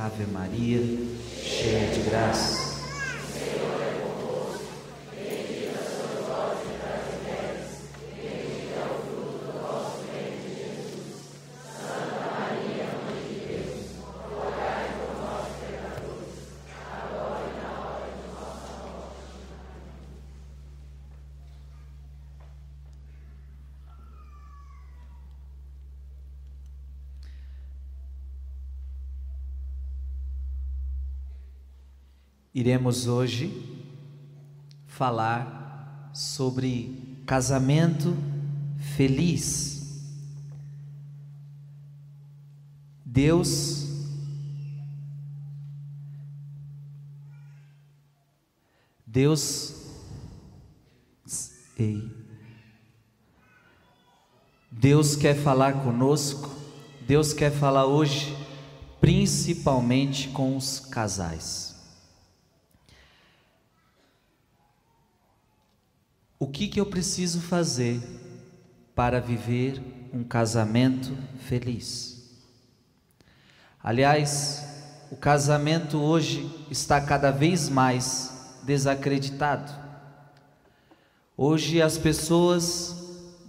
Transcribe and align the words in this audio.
Ave 0.00 0.26
Maria, 0.26 0.80
cheia 1.42 1.88
de 1.92 2.08
graça. 2.08 2.78
Iremos 32.58 33.06
hoje 33.06 33.52
falar 34.84 36.10
sobre 36.12 37.22
casamento 37.24 38.16
feliz. 38.96 40.02
Deus 43.04 43.86
Deus 49.06 49.74
ei, 51.78 52.10
Deus 54.72 55.14
quer 55.14 55.36
falar 55.36 55.84
conosco, 55.84 56.50
Deus 57.06 57.32
quer 57.32 57.52
falar 57.52 57.86
hoje, 57.86 58.36
principalmente 59.00 60.26
com 60.30 60.56
os 60.56 60.80
casais. 60.80 61.77
O 66.48 66.50
que, 66.50 66.66
que 66.66 66.80
eu 66.80 66.86
preciso 66.86 67.42
fazer 67.42 68.00
para 68.94 69.20
viver 69.20 69.82
um 70.14 70.24
casamento 70.24 71.14
feliz? 71.40 72.42
Aliás, 73.84 74.64
o 75.10 75.16
casamento 75.16 75.98
hoje 75.98 76.50
está 76.70 77.02
cada 77.02 77.30
vez 77.30 77.68
mais 77.68 78.32
desacreditado. 78.62 79.70
Hoje 81.36 81.82
as 81.82 81.98
pessoas 81.98 82.96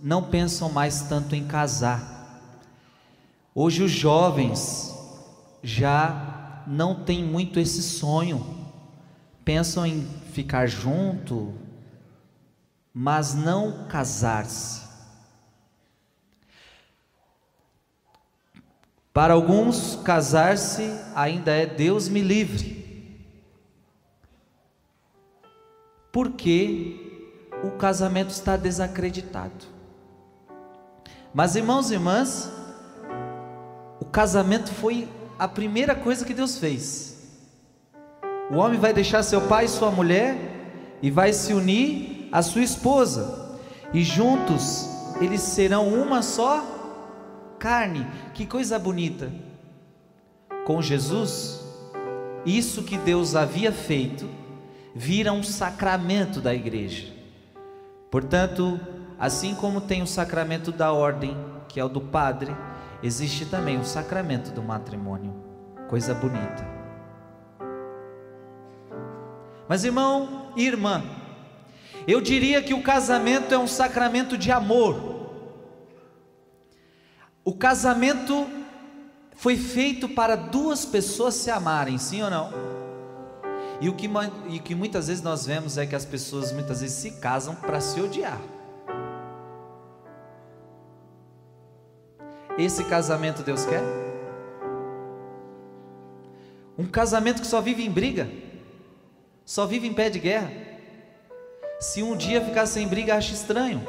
não 0.03 0.21
pensam 0.23 0.69
mais 0.69 1.03
tanto 1.03 1.37
em 1.37 1.47
casar. 1.47 2.51
Hoje 3.55 3.81
os 3.81 3.91
jovens 3.91 4.93
já 5.63 6.65
não 6.67 7.05
têm 7.05 7.23
muito 7.23 7.61
esse 7.61 7.81
sonho. 7.81 8.45
Pensam 9.45 9.85
em 9.85 10.05
ficar 10.33 10.67
junto, 10.67 11.53
mas 12.93 13.33
não 13.33 13.87
casar-se. 13.87 14.87
Para 19.13 19.33
alguns, 19.33 19.95
casar-se 19.97 20.83
ainda 21.15 21.51
é 21.51 21.65
Deus 21.65 22.07
me 22.07 22.21
livre. 22.21 22.79
Porque 26.11 27.27
o 27.63 27.71
casamento 27.71 28.29
está 28.29 28.55
desacreditado. 28.55 29.65
Mas 31.33 31.55
irmãos 31.55 31.91
e 31.91 31.95
irmãs, 31.95 32.51
o 33.99 34.05
casamento 34.05 34.73
foi 34.73 35.07
a 35.37 35.47
primeira 35.47 35.95
coisa 35.95 36.25
que 36.25 36.33
Deus 36.33 36.57
fez. 36.57 37.17
O 38.51 38.55
homem 38.55 38.79
vai 38.79 38.93
deixar 38.93 39.21
seu 39.21 39.41
pai 39.47 39.65
e 39.65 39.69
sua 39.69 39.91
mulher 39.91 40.35
e 41.01 41.11
vai 41.11 41.33
se 41.33 41.53
unir 41.53 42.18
a 42.31 42.41
sua 42.41 42.61
esposa, 42.61 43.59
e 43.93 44.03
juntos 44.03 44.89
eles 45.19 45.41
serão 45.41 45.87
uma 45.87 46.21
só 46.21 46.63
carne. 47.57 48.05
Que 48.33 48.45
coisa 48.45 48.77
bonita! 48.79 49.31
Com 50.65 50.81
Jesus, 50.81 51.65
isso 52.45 52.83
que 52.83 52.97
Deus 52.97 53.35
havia 53.35 53.71
feito 53.71 54.29
vira 54.95 55.31
um 55.31 55.43
sacramento 55.43 56.39
da 56.41 56.53
igreja. 56.53 57.13
Portanto, 58.11 58.79
assim 59.19 59.53
como 59.53 59.81
tem 59.81 60.01
o 60.01 60.07
sacramento 60.07 60.71
da 60.71 60.91
ordem, 60.91 61.37
que 61.67 61.79
é 61.79 61.83
o 61.83 61.89
do 61.89 62.01
padre, 62.01 62.55
existe 63.03 63.45
também 63.45 63.79
o 63.79 63.85
sacramento 63.85 64.51
do 64.51 64.63
matrimônio. 64.63 65.33
Coisa 65.87 66.13
bonita. 66.13 66.67
Mas 69.67 69.83
irmão 69.83 70.51
e 70.55 70.65
irmã, 70.65 71.03
eu 72.11 72.19
diria 72.19 72.61
que 72.63 72.73
o 72.73 72.81
casamento 72.81 73.53
é 73.53 73.57
um 73.57 73.67
sacramento 73.67 74.35
de 74.35 74.51
amor. 74.51 75.19
O 77.45 77.53
casamento 77.53 78.47
foi 79.35 79.55
feito 79.55 80.09
para 80.09 80.35
duas 80.35 80.85
pessoas 80.85 81.35
se 81.35 81.51
amarem, 81.51 81.97
sim 81.97 82.23
ou 82.23 82.29
não? 82.29 82.51
E 83.79 83.87
o 83.87 83.93
que, 83.93 84.09
e 84.49 84.59
que 84.59 84.73
muitas 84.73 85.07
vezes 85.07 85.21
nós 85.21 85.45
vemos 85.45 85.77
é 85.77 85.85
que 85.85 85.95
as 85.95 86.03
pessoas 86.03 86.51
muitas 86.51 86.81
vezes 86.81 86.97
se 86.97 87.11
casam 87.11 87.55
para 87.55 87.79
se 87.79 88.01
odiar. 88.01 88.41
Esse 92.57 92.83
casamento 92.85 93.43
Deus 93.43 93.65
quer? 93.65 93.83
Um 96.77 96.85
casamento 96.85 97.41
que 97.41 97.47
só 97.47 97.61
vive 97.61 97.85
em 97.85 97.91
briga, 97.91 98.27
só 99.45 99.65
vive 99.65 99.87
em 99.87 99.93
pé 99.93 100.09
de 100.09 100.19
guerra. 100.19 100.68
Se 101.79 102.03
um 102.03 102.17
dia 102.17 102.43
ficar 102.43 102.65
sem 102.65 102.85
briga, 102.85 103.15
acha 103.15 103.33
estranho. 103.33 103.81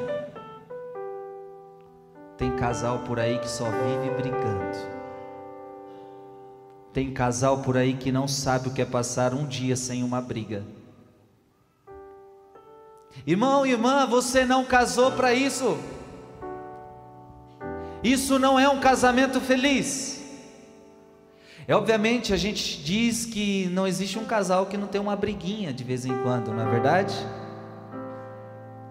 Tem 2.37 2.55
casal 2.55 2.99
por 2.99 3.19
aí 3.19 3.37
que 3.37 3.49
só 3.49 3.65
vive 3.65 4.09
brigando. 4.15 4.77
Tem 6.93 7.11
casal 7.11 7.61
por 7.61 7.75
aí 7.75 7.93
que 7.93 8.09
não 8.09 8.29
sabe 8.29 8.69
o 8.69 8.73
que 8.73 8.81
é 8.81 8.85
passar 8.85 9.33
um 9.33 9.45
dia 9.45 9.75
sem 9.75 10.03
uma 10.03 10.21
briga. 10.21 10.63
Irmão, 13.27 13.65
irmã, 13.65 14.07
você 14.07 14.45
não 14.45 14.63
casou 14.63 15.11
para 15.11 15.33
isso. 15.33 15.77
Isso 18.01 18.39
não 18.39 18.57
é 18.57 18.69
um 18.69 18.79
casamento 18.79 19.41
feliz. 19.41 20.21
É 21.67 21.75
obviamente 21.75 22.33
a 22.33 22.37
gente 22.37 22.81
diz 22.81 23.25
que 23.25 23.67
não 23.67 23.85
existe 23.85 24.17
um 24.17 24.25
casal 24.25 24.65
que 24.65 24.77
não 24.77 24.87
tem 24.87 24.99
uma 24.99 25.15
briguinha 25.15 25.73
de 25.73 25.83
vez 25.83 26.05
em 26.05 26.17
quando, 26.23 26.53
não 26.53 26.65
é 26.65 26.69
verdade? 26.69 27.13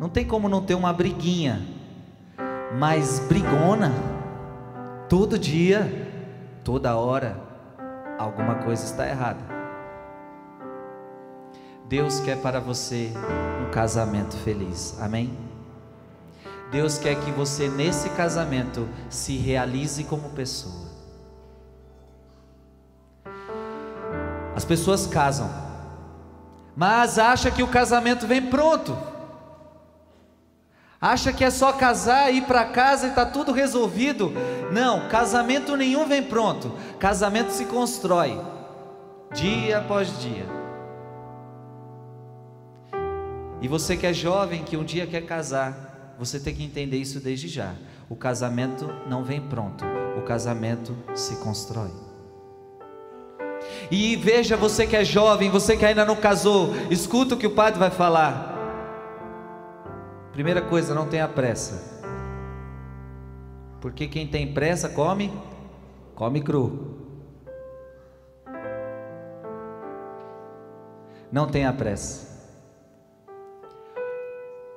Não 0.00 0.08
tem 0.08 0.26
como 0.26 0.48
não 0.48 0.64
ter 0.64 0.74
uma 0.74 0.94
briguinha, 0.94 1.60
mas 2.78 3.18
brigona, 3.28 3.92
todo 5.10 5.38
dia, 5.38 6.10
toda 6.64 6.96
hora, 6.96 7.38
alguma 8.18 8.54
coisa 8.54 8.82
está 8.82 9.06
errada. 9.06 9.44
Deus 11.86 12.18
quer 12.18 12.40
para 12.40 12.60
você 12.60 13.12
um 13.62 13.70
casamento 13.70 14.38
feliz, 14.38 14.98
amém? 15.02 15.36
Deus 16.72 16.96
quer 16.96 17.16
que 17.16 17.30
você 17.32 17.68
nesse 17.68 18.08
casamento 18.10 18.88
se 19.10 19.36
realize 19.36 20.02
como 20.04 20.30
pessoa. 20.30 20.88
As 24.56 24.64
pessoas 24.64 25.06
casam, 25.06 25.50
mas 26.74 27.18
acha 27.18 27.50
que 27.50 27.62
o 27.62 27.68
casamento 27.68 28.26
vem 28.26 28.46
pronto. 28.46 29.09
Acha 31.00 31.32
que 31.32 31.42
é 31.42 31.50
só 31.50 31.72
casar, 31.72 32.32
ir 32.32 32.42
para 32.42 32.66
casa 32.66 33.06
e 33.06 33.08
está 33.10 33.24
tudo 33.24 33.52
resolvido? 33.52 34.32
Não, 34.70 35.08
casamento 35.08 35.74
nenhum 35.74 36.06
vem 36.06 36.22
pronto. 36.22 36.72
Casamento 36.98 37.52
se 37.52 37.64
constrói 37.64 38.38
dia 39.32 39.78
após 39.78 40.20
dia. 40.20 40.44
E 43.62 43.68
você 43.68 43.96
que 43.96 44.06
é 44.06 44.12
jovem, 44.12 44.62
que 44.62 44.76
um 44.76 44.84
dia 44.84 45.06
quer 45.06 45.22
casar, 45.22 46.14
você 46.18 46.38
tem 46.38 46.54
que 46.54 46.64
entender 46.64 46.96
isso 46.96 47.20
desde 47.20 47.48
já. 47.48 47.74
O 48.08 48.16
casamento 48.16 48.92
não 49.08 49.22
vem 49.22 49.40
pronto, 49.40 49.84
o 50.18 50.22
casamento 50.22 50.94
se 51.14 51.36
constrói. 51.36 51.90
E 53.90 54.16
veja 54.16 54.56
você 54.56 54.86
que 54.86 54.96
é 54.96 55.04
jovem, 55.04 55.50
você 55.50 55.76
que 55.76 55.84
ainda 55.84 56.04
não 56.04 56.16
casou, 56.16 56.74
escuta 56.90 57.34
o 57.34 57.38
que 57.38 57.46
o 57.46 57.54
padre 57.54 57.78
vai 57.78 57.90
falar. 57.90 58.49
Primeira 60.32 60.62
coisa, 60.62 60.94
não 60.94 61.08
tenha 61.08 61.26
pressa. 61.26 62.00
Porque 63.80 64.06
quem 64.06 64.26
tem 64.26 64.52
pressa 64.52 64.88
come, 64.88 65.32
come 66.14 66.40
cru. 66.40 66.98
Não 71.32 71.48
tenha 71.48 71.72
pressa. 71.72 72.30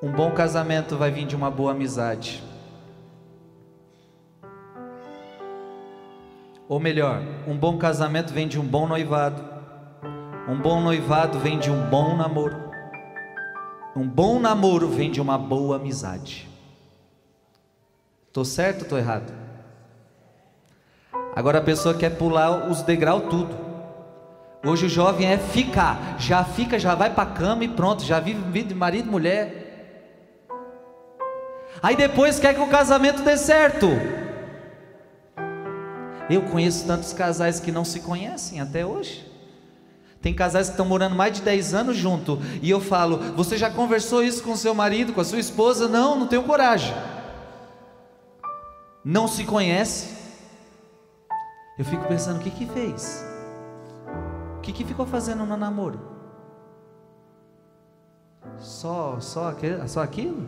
Um 0.02 0.12
bom 0.12 0.32
casamento 0.32 0.98
vai 0.98 1.12
vir 1.12 1.26
de 1.26 1.36
uma 1.36 1.50
boa 1.50 1.72
amizade. 1.72 2.44
Ou 6.68 6.80
melhor, 6.80 7.22
um 7.48 7.58
bom 7.58 7.78
casamento 7.78 8.34
vem 8.34 8.48
de 8.48 8.60
um 8.60 8.66
bom 8.66 8.88
noivado. 8.88 9.44
Um 10.48 10.60
bom 10.60 10.82
noivado 10.82 11.40
vem 11.40 11.60
de 11.60 11.70
um 11.70 11.90
bom 11.90 12.16
namoro. 12.16 12.63
Um 13.96 14.08
bom 14.08 14.40
namoro 14.40 14.88
vem 14.88 15.12
de 15.12 15.22
uma 15.22 15.38
boa 15.38 15.76
amizade. 15.76 16.50
Tô 18.32 18.44
certo 18.44 18.82
ou 18.82 18.90
tô 18.90 18.98
errado? 18.98 19.32
Agora 21.36 21.60
a 21.60 21.64
pessoa 21.64 21.96
quer 21.96 22.18
pular 22.18 22.70
os 22.70 22.82
degraus 22.82 23.30
tudo. 23.30 23.56
Hoje 24.66 24.88
o 24.88 24.90
jovem 24.90 25.28
é 25.28 25.38
ficar, 25.38 26.16
já 26.18 26.44
fica, 26.44 26.80
já 26.80 26.96
vai 26.96 27.14
para 27.14 27.24
a 27.24 27.34
cama 27.34 27.66
e 27.66 27.68
pronto, 27.68 28.04
já 28.04 28.20
vive 28.20 28.42
vida 28.50 28.70
de 28.70 28.76
marido 28.76 29.10
e 29.10 29.12
mulher. 29.12 29.64
Aí 31.82 31.96
depois 31.96 32.40
quer 32.40 32.56
que 32.56 32.62
o 32.62 32.70
casamento 32.70 33.22
dê 33.22 33.38
certo. 33.38 33.88
Eu 36.30 36.44
conheço 36.44 36.88
tantos 36.88 37.14
casais 37.14 37.60
que 37.60 37.72
não 37.72 37.86
se 37.86 38.00
conhecem 38.00 38.60
até 38.60 38.86
hoje. 38.86 39.33
Tem 40.24 40.34
casais 40.34 40.70
que 40.70 40.74
estão 40.74 40.86
morando 40.88 41.16
mais 41.16 41.34
de 41.34 41.42
10 41.44 41.76
anos 41.76 41.96
junto. 41.96 42.40
E 42.64 42.70
eu 42.72 42.82
falo: 42.82 43.20
Você 43.36 43.60
já 43.60 43.70
conversou 43.70 44.24
isso 44.24 44.42
com 44.42 44.56
seu 44.56 44.74
marido, 44.74 45.14
com 45.14 45.22
a 45.22 45.26
sua 45.26 45.40
esposa? 45.40 45.88
Não, 45.88 46.18
não 46.18 46.26
tenho 46.26 46.42
coragem 46.42 46.96
não 49.04 49.28
se 49.28 49.44
conhece. 49.44 50.16
Eu 51.78 51.84
fico 51.84 52.08
pensando, 52.08 52.38
o 52.38 52.40
que 52.40 52.52
que 52.52 52.66
fez? 52.68 53.26
O 54.58 54.62
que 54.62 54.72
que 54.72 54.86
ficou 54.86 55.06
fazendo 55.06 55.46
no 55.46 55.58
namoro? 55.58 56.00
Só, 58.60 59.20
só, 59.20 59.50
aquele, 59.50 59.86
só 59.88 60.02
aquilo? 60.02 60.48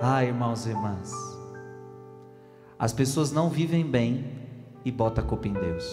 Ah, 0.00 0.24
irmãos 0.24 0.66
e 0.66 0.70
irmãs, 0.70 1.12
as 2.82 2.92
pessoas 2.92 3.30
não 3.30 3.48
vivem 3.48 3.86
bem 3.86 4.24
e 4.84 4.90
bota 4.90 5.20
a 5.20 5.24
culpa 5.24 5.46
em 5.46 5.52
Deus. 5.52 5.84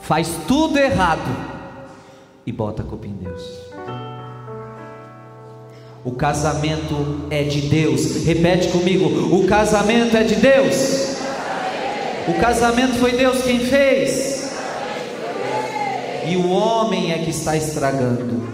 Faz 0.00 0.38
tudo 0.48 0.78
errado 0.78 1.20
e 2.46 2.50
bota 2.50 2.80
a 2.80 2.86
culpa 2.86 3.06
em 3.06 3.12
Deus. 3.12 3.42
O 6.02 6.12
casamento 6.12 7.26
é 7.28 7.42
de 7.42 7.68
Deus. 7.68 8.24
Repete 8.24 8.68
comigo: 8.68 9.04
o 9.36 9.46
casamento 9.46 10.16
é 10.16 10.24
de 10.24 10.36
Deus. 10.36 11.18
O 12.28 12.40
casamento 12.40 12.94
foi 12.94 13.12
Deus 13.18 13.42
quem 13.42 13.60
fez. 13.60 14.50
E 16.26 16.38
o 16.38 16.48
homem 16.48 17.12
é 17.12 17.18
que 17.18 17.28
está 17.28 17.54
estragando. 17.54 18.48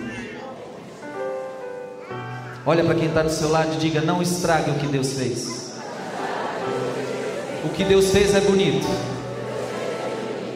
Olha 2.66 2.82
para 2.82 2.96
quem 2.96 3.06
está 3.06 3.22
do 3.22 3.30
seu 3.30 3.48
lado 3.48 3.74
e 3.74 3.76
diga: 3.76 4.00
não 4.00 4.20
estrague 4.20 4.72
o 4.72 4.74
que 4.74 4.88
Deus 4.88 5.12
fez. 5.12 5.61
Que 7.76 7.84
Deus 7.84 8.10
fez 8.10 8.34
é 8.34 8.40
bonito. 8.40 8.86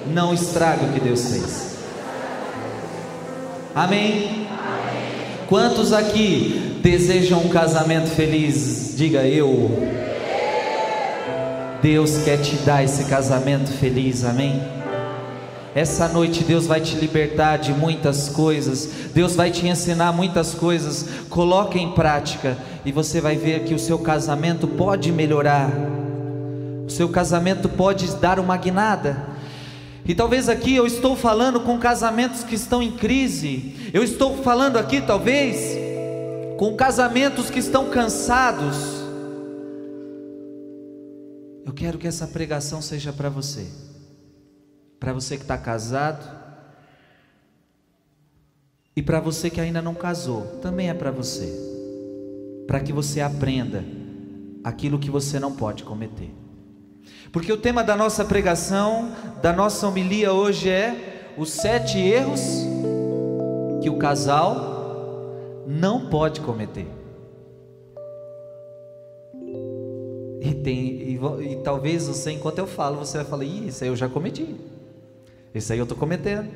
Não 0.06 0.32
estrague 0.32 0.84
o 0.84 0.92
que 0.92 1.00
Deus 1.00 1.28
fez. 1.30 1.76
Amém? 3.74 4.46
Quantos 5.48 5.92
aqui 5.92 6.80
desejam 6.82 7.40
um 7.40 7.48
casamento 7.48 8.08
feliz, 8.08 8.94
diga 8.96 9.26
eu. 9.26 9.70
Deus 11.82 12.18
quer 12.24 12.38
te 12.38 12.56
dar 12.56 12.82
esse 12.82 13.04
casamento 13.04 13.70
feliz, 13.70 14.24
amém? 14.24 14.60
Essa 15.74 16.08
noite 16.08 16.42
Deus 16.42 16.66
vai 16.66 16.80
te 16.80 16.96
libertar 16.96 17.58
de 17.58 17.70
muitas 17.70 18.30
coisas, 18.30 18.88
Deus 19.12 19.36
vai 19.36 19.50
te 19.50 19.69
ensinar 19.69 20.10
muitas 20.10 20.54
coisas. 20.54 21.06
Coloque 21.28 21.78
em 21.78 21.92
prática 21.92 22.56
e 22.84 22.90
você 22.90 23.20
vai 23.20 23.36
ver 23.36 23.64
que 23.64 23.74
o 23.74 23.78
seu 23.78 23.98
casamento 23.98 24.66
pode 24.66 25.12
melhorar, 25.12 25.70
seu 26.96 27.10
casamento 27.10 27.69
pode 27.69 28.16
dar 28.16 28.40
uma 28.40 28.56
guinada. 28.56 29.28
E 30.06 30.14
talvez 30.14 30.48
aqui 30.48 30.75
eu 30.75 30.87
estou 30.87 31.14
falando 31.14 31.60
com 31.60 31.78
casamentos 31.78 32.43
que 32.43 32.54
estão 32.54 32.82
em 32.82 32.93
crise, 32.93 33.90
eu 33.93 34.02
estou 34.02 34.43
falando 34.43 34.78
aqui 34.78 35.00
talvez 35.00 35.76
com 36.56 36.75
casamentos 36.75 37.50
que 37.50 37.58
estão 37.58 37.90
cansados, 37.90 38.76
eu 41.66 41.72
quero 41.75 41.98
que 41.98 42.06
essa 42.06 42.26
pregação 42.26 42.81
seja 42.81 43.12
para 43.12 43.28
você, 43.28 43.66
para 44.98 45.12
você 45.12 45.37
que 45.37 45.43
está 45.43 45.58
casado, 45.58 46.25
e 48.94 49.02
para 49.02 49.20
você 49.20 49.50
que 49.50 49.60
ainda 49.60 49.82
não 49.82 49.94
casou, 49.94 50.58
também 50.62 50.88
é 50.88 50.94
para 50.94 51.10
você, 51.10 51.52
para 52.66 52.81
que 52.81 52.93
você 52.93 53.20
aprenda 53.20 53.84
aquilo 54.64 54.98
que 54.98 55.10
você 55.10 55.38
não 55.38 55.54
pode 55.54 55.82
cometer. 55.84 56.45
Porque 57.32 57.53
o 57.53 57.56
tema 57.56 57.85
da 57.85 57.97
nossa 57.97 58.25
pregação, 58.25 59.12
da 59.43 59.53
nossa 59.53 59.87
homilia 59.87 60.32
hoje 60.32 60.69
é 60.69 61.32
os 61.37 61.50
sete 61.50 61.99
erros 61.99 62.41
que 63.82 63.91
o 63.91 63.99
casal 63.99 65.64
não 65.67 66.08
pode 66.08 66.41
cometer. 66.41 66.87
E, 70.41 70.55
tem, 70.55 70.79
e, 70.79 71.20
e, 71.53 71.56
talvez 71.62 72.06
você, 72.06 72.31
enquanto 72.31 72.58
eu 72.58 72.67
falo, 72.67 72.99
você 72.99 73.19
vai 73.19 73.26
falar: 73.26 73.44
Ih, 73.44 73.69
isso 73.69 73.82
aí 73.82 73.91
eu 73.91 73.97
já 73.97 74.08
cometi. 74.08 74.56
Isso 75.55 75.73
aí 75.73 75.79
eu 75.79 75.85
estou 75.85 75.99
cometendo. 75.99 76.49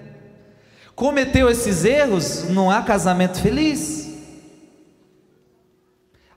Cometeu 0.95 1.49
esses 1.49 1.85
erros, 1.85 2.49
não 2.51 2.71
há 2.71 2.83
casamento 2.83 3.41
feliz. 3.41 4.11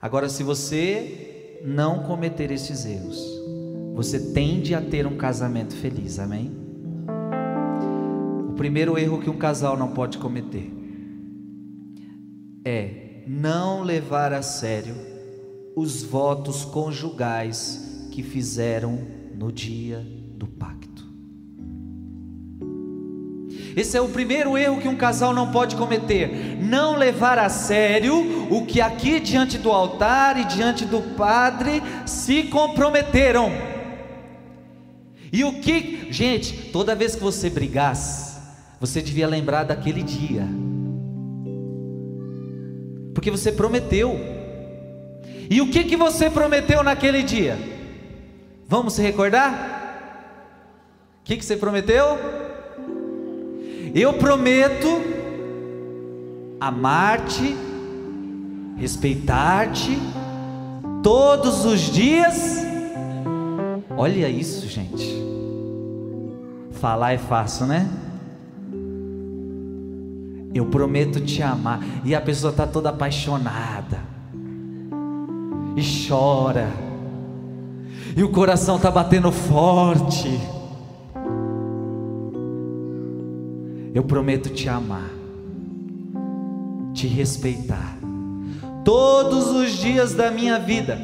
Agora, 0.02 0.30
se 0.30 0.44
você 0.44 1.60
não 1.64 2.04
cometer 2.04 2.52
esses 2.52 2.86
erros, 2.86 3.33
você 3.94 4.20
tende 4.20 4.74
a 4.74 4.82
ter 4.82 5.06
um 5.06 5.16
casamento 5.16 5.76
feliz, 5.76 6.18
amém? 6.18 6.52
O 8.50 8.54
primeiro 8.54 8.98
erro 8.98 9.20
que 9.20 9.30
um 9.30 9.38
casal 9.38 9.78
não 9.78 9.90
pode 9.90 10.18
cometer 10.18 10.72
é 12.66 13.24
não 13.28 13.84
levar 13.84 14.34
a 14.34 14.42
sério 14.42 14.96
os 15.76 16.04
votos 16.04 16.66
conjugais 16.66 18.08
que 18.12 18.24
fizeram 18.24 19.00
no 19.36 19.52
dia 19.52 20.06
do 20.36 20.48
pacto. 20.48 20.84
Esse 23.76 23.98
é 23.98 24.02
o 24.02 24.10
primeiro 24.10 24.58
erro 24.58 24.80
que 24.80 24.88
um 24.88 24.96
casal 24.96 25.34
não 25.34 25.52
pode 25.52 25.76
cometer: 25.76 26.58
não 26.62 26.96
levar 26.96 27.38
a 27.40 27.50
sério 27.50 28.48
o 28.52 28.66
que 28.66 28.80
aqui 28.82 29.20
diante 29.20 29.58
do 29.58 29.72
altar 29.72 30.38
e 30.38 30.46
diante 30.46 30.86
do 30.86 31.02
padre 31.16 31.82
se 32.06 32.44
comprometeram. 32.44 33.73
E 35.34 35.44
o 35.44 35.60
que, 35.60 36.08
gente, 36.12 36.70
toda 36.72 36.96
vez 36.96 37.16
que 37.16 37.22
você 37.22 37.50
brigasse, 37.50 38.40
você 38.80 39.02
devia 39.02 39.28
lembrar 39.28 39.64
daquele 39.64 40.04
dia 40.04 40.48
porque 43.24 43.32
você 43.32 43.54
prometeu. 43.54 44.20
E 45.50 45.62
o 45.62 45.70
que 45.70 45.86
que 45.86 45.96
você 45.96 46.30
prometeu 46.30 46.84
naquele 46.84 47.24
dia? 47.24 47.58
Vamos 48.68 48.96
se 48.96 49.02
recordar? 49.02 50.42
O 51.22 51.24
que 51.24 51.38
que 51.38 51.46
você 51.46 51.56
prometeu? 51.56 52.20
Eu 53.96 54.16
prometo 54.16 55.02
amar-te, 56.60 57.56
respeitar-te 58.78 59.98
todos 61.02 61.64
os 61.64 61.80
dias. 61.80 62.73
Olha 63.96 64.28
isso, 64.28 64.68
gente. 64.68 65.08
Falar 66.72 67.14
é 67.14 67.18
fácil, 67.18 67.68
né? 67.68 67.90
Eu 70.54 70.66
prometo 70.68 71.20
te 71.20 71.42
amar. 71.42 71.80
E 72.04 72.14
a 72.14 72.22
pessoa 72.22 72.52
está 72.52 72.68
toda 72.68 72.90
apaixonada. 72.90 74.00
E 75.76 76.08
chora. 76.08 76.68
E 78.16 78.24
o 78.24 78.30
coração 78.30 78.76
está 78.78 78.92
batendo 78.92 79.32
forte. 79.32 80.40
Eu 83.94 84.04
prometo 84.04 84.50
te 84.50 84.70
amar. 84.70 85.10
Te 86.94 87.08
respeitar. 87.08 87.98
Todos 88.84 89.48
os 89.48 89.72
dias 89.72 90.14
da 90.14 90.30
minha 90.30 90.60
vida. 90.60 91.00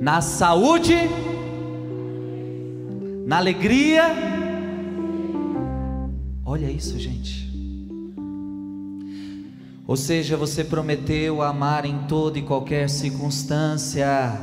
Na 0.00 0.20
saúde. 0.20 0.96
Na 3.32 3.38
alegria. 3.38 4.14
Olha 6.44 6.70
isso, 6.70 6.98
gente. 6.98 7.50
Ou 9.86 9.96
seja, 9.96 10.36
você 10.36 10.62
prometeu 10.62 11.40
amar 11.40 11.86
em 11.86 12.00
toda 12.00 12.38
e 12.38 12.42
qualquer 12.42 12.90
circunstância. 12.90 14.38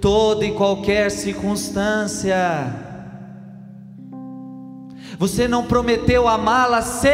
Toda 0.00 0.44
e 0.46 0.52
qualquer 0.52 1.10
circunstância. 1.10 2.36
Você 5.18 5.48
não 5.48 5.64
prometeu 5.64 6.28
amá-la 6.28 6.80
se 6.80 7.08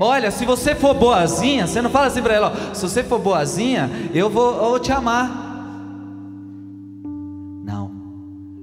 Olha, 0.00 0.32
se 0.32 0.44
você 0.44 0.74
for 0.74 0.92
boazinha, 0.92 1.68
você 1.68 1.80
não 1.80 1.88
fala 1.88 2.06
assim 2.06 2.20
para 2.20 2.34
ela: 2.34 2.52
ó, 2.52 2.74
se 2.74 2.82
você 2.82 3.04
for 3.04 3.20
boazinha, 3.20 3.88
eu 4.12 4.28
vou, 4.28 4.56
eu 4.56 4.70
vou 4.70 4.80
te 4.80 4.90
amar. 4.90 5.49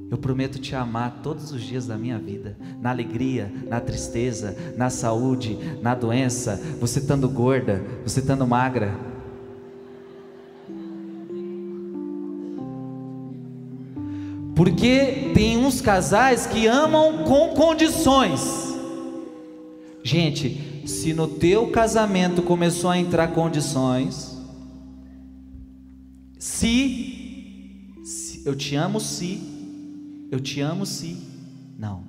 Eu 0.10 0.18
prometo 0.18 0.58
te 0.58 0.74
amar 0.74 1.20
todos 1.22 1.52
os 1.52 1.62
dias 1.62 1.86
da 1.86 1.98
minha 1.98 2.18
vida, 2.18 2.58
na 2.82 2.90
alegria, 2.90 3.52
na 3.68 3.80
tristeza, 3.80 4.56
na 4.78 4.90
saúde, 4.90 5.58
na 5.82 5.94
doença, 5.94 6.62
você 6.80 7.00
estando 7.00 7.28
gorda, 7.28 7.84
você 8.06 8.22
estando 8.22 8.48
magra. 8.48 8.96
Porque 14.56 15.32
tem 15.36 15.58
uns 15.58 15.82
casais 15.82 16.48
que 16.48 16.66
amam 16.66 17.26
com 17.26 17.50
condições. 17.50 18.42
Gente, 20.02 20.84
se 20.88 21.14
no 21.14 21.28
teu 21.28 21.70
casamento 21.70 22.42
começou 22.42 22.90
a 22.90 22.98
entrar 22.98 23.28
condições, 23.34 24.38
se, 26.40 27.94
se 28.04 28.42
eu 28.46 28.56
te 28.56 28.74
amo 28.74 29.02
se, 29.02 29.57
eu 30.32 30.40
te 30.40 30.62
amo 30.62 30.86
se, 30.86 31.18
não. 31.78 32.04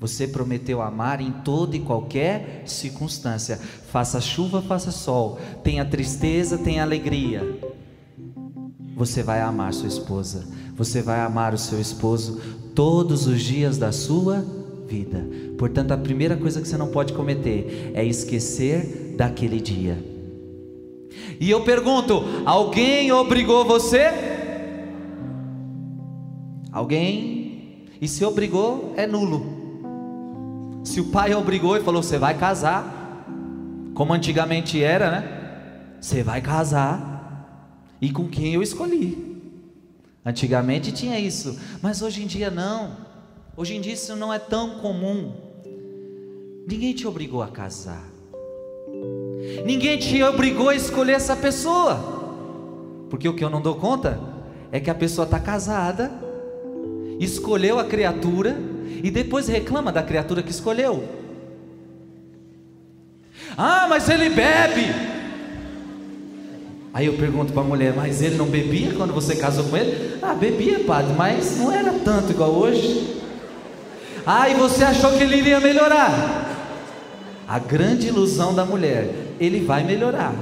Você 0.00 0.26
prometeu 0.28 0.82
amar 0.82 1.20
em 1.20 1.30
toda 1.30 1.76
e 1.76 1.80
qualquer 1.80 2.62
circunstância. 2.66 3.56
Faça 3.56 4.20
chuva, 4.20 4.60
faça 4.60 4.90
sol. 4.90 5.38
Tenha 5.62 5.84
tristeza, 5.84 6.58
tenha 6.58 6.82
alegria. 6.82 7.60
Você 8.94 9.22
vai 9.22 9.40
amar 9.40 9.72
sua 9.72 9.88
esposa 9.88 10.46
você 10.76 11.02
vai 11.02 11.20
amar 11.20 11.54
o 11.54 11.58
seu 11.58 11.80
esposo 11.80 12.40
todos 12.74 13.26
os 13.26 13.40
dias 13.42 13.78
da 13.78 13.92
sua 13.92 14.44
vida. 14.88 15.24
Portanto, 15.56 15.92
a 15.92 15.96
primeira 15.96 16.36
coisa 16.36 16.60
que 16.60 16.66
você 16.66 16.76
não 16.76 16.88
pode 16.88 17.12
cometer 17.12 17.92
é 17.94 18.04
esquecer 18.04 19.14
daquele 19.16 19.60
dia. 19.60 20.02
E 21.38 21.48
eu 21.48 21.62
pergunto: 21.62 22.24
alguém 22.44 23.12
obrigou 23.12 23.64
você? 23.64 24.10
Alguém? 26.72 27.43
E 28.04 28.08
se 28.08 28.22
obrigou, 28.22 28.92
é 28.98 29.06
nulo. 29.06 30.82
Se 30.84 31.00
o 31.00 31.06
pai 31.06 31.32
obrigou 31.32 31.74
e 31.74 31.80
falou: 31.80 32.02
você 32.02 32.18
vai 32.18 32.36
casar, 32.36 33.24
como 33.94 34.12
antigamente 34.12 34.82
era, 34.82 35.10
né? 35.10 35.96
Você 35.98 36.22
vai 36.22 36.42
casar. 36.42 37.96
E 38.02 38.10
com 38.10 38.28
quem 38.28 38.52
eu 38.52 38.62
escolhi? 38.62 39.40
Antigamente 40.22 40.92
tinha 40.92 41.18
isso, 41.18 41.58
mas 41.80 42.02
hoje 42.02 42.22
em 42.22 42.26
dia 42.26 42.50
não. 42.50 42.94
Hoje 43.56 43.74
em 43.74 43.80
dia 43.80 43.94
isso 43.94 44.14
não 44.14 44.30
é 44.30 44.38
tão 44.38 44.80
comum. 44.80 45.32
Ninguém 46.68 46.92
te 46.92 47.06
obrigou 47.06 47.42
a 47.42 47.48
casar. 47.48 48.04
Ninguém 49.64 49.98
te 49.98 50.22
obrigou 50.22 50.68
a 50.68 50.74
escolher 50.74 51.12
essa 51.12 51.34
pessoa. 51.34 53.06
Porque 53.08 53.26
o 53.26 53.34
que 53.34 53.42
eu 53.42 53.48
não 53.48 53.62
dou 53.62 53.76
conta 53.76 54.20
é 54.70 54.78
que 54.78 54.90
a 54.90 54.94
pessoa 54.94 55.24
está 55.24 55.40
casada, 55.40 56.23
escolheu 57.20 57.78
a 57.78 57.84
criatura 57.84 58.56
e 59.02 59.10
depois 59.10 59.48
reclama 59.48 59.92
da 59.92 60.02
criatura 60.02 60.42
que 60.42 60.50
escolheu. 60.50 61.04
Ah, 63.56 63.86
mas 63.88 64.08
ele 64.08 64.28
bebe. 64.30 65.14
Aí 66.92 67.06
eu 67.06 67.14
pergunto 67.14 67.52
para 67.52 67.62
a 67.62 67.64
mulher, 67.64 67.92
mas 67.94 68.22
ele 68.22 68.36
não 68.36 68.46
bebia 68.46 68.92
quando 68.94 69.12
você 69.12 69.34
casou 69.36 69.64
com 69.64 69.76
ele? 69.76 70.18
Ah, 70.22 70.34
bebia, 70.34 70.80
padre, 70.80 71.12
mas 71.14 71.58
não 71.58 71.72
era 71.72 71.92
tanto 71.92 72.30
igual 72.32 72.50
hoje. 72.50 73.20
Ah, 74.24 74.48
e 74.48 74.54
você 74.54 74.84
achou 74.84 75.12
que 75.12 75.22
ele 75.22 75.36
iria 75.36 75.60
melhorar? 75.60 76.52
A 77.46 77.58
grande 77.58 78.08
ilusão 78.08 78.54
da 78.54 78.64
mulher, 78.64 79.34
ele 79.38 79.60
vai 79.60 79.84
melhorar. 79.84 80.34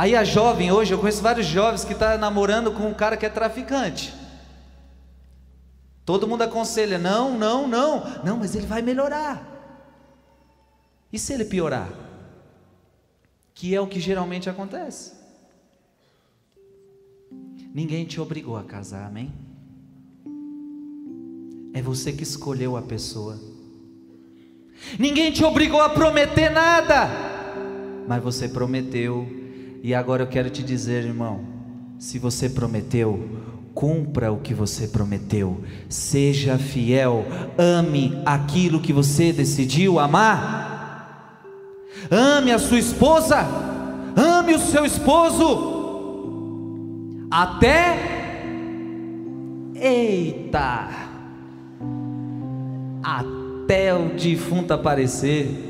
Aí 0.00 0.16
a 0.16 0.24
jovem 0.24 0.72
hoje, 0.72 0.94
eu 0.94 0.98
conheço 0.98 1.20
vários 1.20 1.46
jovens 1.46 1.84
que 1.84 1.92
estão 1.92 2.08
tá 2.08 2.16
namorando 2.16 2.72
com 2.72 2.88
um 2.88 2.94
cara 2.94 3.18
que 3.18 3.26
é 3.26 3.28
traficante. 3.28 4.14
Todo 6.06 6.26
mundo 6.26 6.42
aconselha, 6.42 6.98
não, 6.98 7.36
não, 7.36 7.68
não, 7.68 8.22
não, 8.24 8.36
mas 8.38 8.54
ele 8.54 8.66
vai 8.66 8.80
melhorar. 8.80 9.46
E 11.12 11.18
se 11.18 11.34
ele 11.34 11.44
piorar? 11.44 11.90
que 13.60 13.74
é 13.74 13.80
o 13.80 13.86
que 13.86 14.00
geralmente 14.00 14.48
acontece. 14.48 15.12
Ninguém 17.74 18.06
te 18.06 18.18
obrigou 18.18 18.56
a 18.56 18.64
casar, 18.64 19.06
amém? 19.06 19.30
É 21.74 21.82
você 21.82 22.10
que 22.10 22.22
escolheu 22.22 22.74
a 22.74 22.80
pessoa. 22.80 23.38
Ninguém 24.98 25.30
te 25.30 25.44
obrigou 25.44 25.82
a 25.82 25.90
prometer 25.90 26.48
nada, 26.48 27.10
mas 28.08 28.22
você 28.22 28.48
prometeu. 28.48 29.28
E 29.82 29.94
agora 29.94 30.22
eu 30.22 30.26
quero 30.26 30.50
te 30.50 30.62
dizer, 30.62 31.04
irmão: 31.04 31.40
se 31.98 32.18
você 32.18 32.48
prometeu, 32.48 33.28
cumpra 33.74 34.32
o 34.32 34.40
que 34.40 34.52
você 34.54 34.88
prometeu, 34.88 35.62
seja 35.88 36.58
fiel, 36.58 37.24
ame 37.56 38.20
aquilo 38.24 38.80
que 38.80 38.92
você 38.92 39.32
decidiu 39.32 39.98
amar 39.98 40.70
ame 42.10 42.52
a 42.52 42.58
sua 42.58 42.78
esposa, 42.78 43.46
ame 44.16 44.54
o 44.54 44.58
seu 44.58 44.84
esposo, 44.84 45.68
até, 47.30 48.42
eita, 49.74 50.88
até 53.02 53.94
o 53.94 54.10
defunto 54.10 54.72
aparecer. 54.72 55.69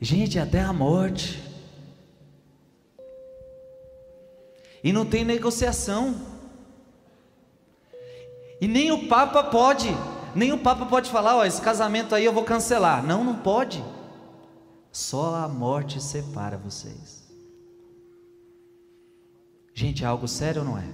Gente, 0.00 0.38
até 0.38 0.60
a 0.60 0.72
morte. 0.72 1.42
E 4.82 4.92
não 4.92 5.04
tem 5.04 5.24
negociação. 5.24 6.14
E 8.60 8.66
nem 8.66 8.90
o 8.90 9.08
Papa 9.08 9.42
pode 9.44 9.88
nem 10.34 10.52
o 10.52 10.58
Papa 10.58 10.86
pode 10.86 11.10
falar, 11.10 11.36
ó, 11.36 11.44
esse 11.44 11.60
casamento 11.60 12.14
aí 12.14 12.24
eu 12.24 12.32
vou 12.32 12.44
cancelar. 12.44 13.04
Não, 13.04 13.24
não 13.24 13.36
pode. 13.36 13.82
Só 14.92 15.34
a 15.36 15.48
morte 15.48 16.00
separa 16.02 16.56
vocês. 16.56 17.28
Gente, 19.74 20.04
é 20.04 20.06
algo 20.06 20.28
sério 20.28 20.62
ou 20.62 20.68
não 20.68 20.78
é? 20.78 20.84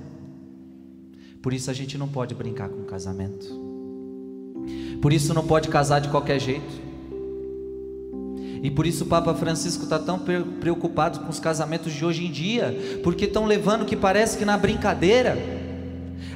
Por 1.43 1.53
isso 1.53 1.71
a 1.71 1.75
gente 1.75 1.97
não 1.99 2.09
pode 2.09 2.35
brincar 2.35 2.69
com 2.69 2.83
o 2.83 2.87
casamento. 2.87 3.47
Por 5.01 5.13
isso 5.13 5.35
não 5.35 5.47
pode 5.47 5.69
casar 5.69 6.01
de 6.01 6.09
qualquer 6.09 6.41
jeito. 6.41 6.87
E 8.67 8.71
por 8.71 8.85
isso 8.85 9.05
o 9.05 9.07
Papa 9.07 9.33
Francisco 9.33 9.85
está 9.85 9.97
tão 9.97 10.19
preocupado 10.19 11.21
com 11.21 11.29
os 11.29 11.39
casamentos 11.39 11.93
de 11.93 12.05
hoje 12.05 12.27
em 12.27 12.33
dia, 12.33 12.99
porque 13.05 13.27
estão 13.27 13.45
levando 13.45 13.85
que 13.85 13.95
parece 13.95 14.37
que 14.37 14.45
na 14.45 14.59
brincadeira 14.59 15.39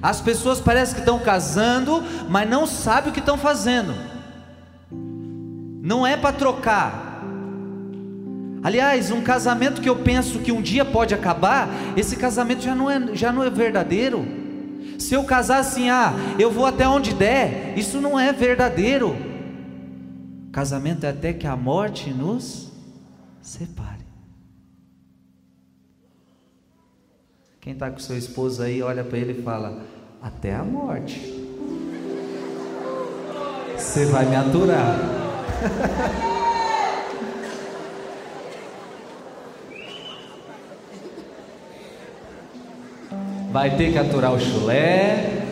as 0.01 0.21
pessoas 0.21 0.61
parecem 0.61 0.95
que 0.95 1.01
estão 1.01 1.19
casando, 1.19 2.01
mas 2.29 2.49
não 2.49 2.69
sabem 2.69 3.11
o 3.11 3.13
que 3.13 3.19
estão 3.19 3.37
fazendo. 3.37 3.93
Não 5.83 6.07
é 6.07 6.17
para 6.17 6.33
trocar. 6.33 7.25
Aliás, 8.63 9.11
um 9.11 9.23
casamento 9.23 9.81
que 9.81 9.89
eu 9.89 9.97
penso 9.97 10.39
que 10.39 10.53
um 10.53 10.63
dia 10.63 10.85
pode 10.85 11.13
acabar, 11.13 11.69
esse 11.97 12.15
casamento 12.15 12.63
já 12.63 12.77
não 12.77 12.89
é, 12.89 13.13
já 13.13 13.33
não 13.33 13.43
é 13.43 13.51
verdadeiro. 13.51 14.25
Se 15.01 15.15
eu 15.15 15.25
casar 15.25 15.59
assim, 15.59 15.91
ah, 15.91 16.15
eu 16.39 16.49
vou 16.49 16.65
até 16.65 16.87
onde 16.87 17.13
der, 17.13 17.75
isso 17.77 18.01
não 18.01 18.21
é 18.21 18.33
verdadeiro. 18.33 19.30
Casamento 20.53 21.07
é 21.07 21.11
até 21.11 21.33
que 21.33 21.47
a 21.47 21.55
morte 21.55 22.11
nos 22.11 22.73
separe. 23.41 24.05
Quem 27.61 27.75
está 27.75 27.91
com 27.91 27.99
seu 27.99 28.17
esposo 28.19 28.63
aí, 28.63 28.83
olha 28.83 29.05
para 29.05 29.19
ele 29.19 29.39
e 29.39 29.43
fala: 29.43 29.85
Até 30.21 30.55
a 30.55 30.65
morte. 30.65 31.21
Você 33.77 34.07
vai 34.07 34.27
me 34.27 34.37
aturar. 34.37 34.99
Vai 43.53 43.77
ter 43.77 43.91
que 43.91 43.99
aturar 43.99 44.33
o 44.33 44.39
chulé. 44.39 45.43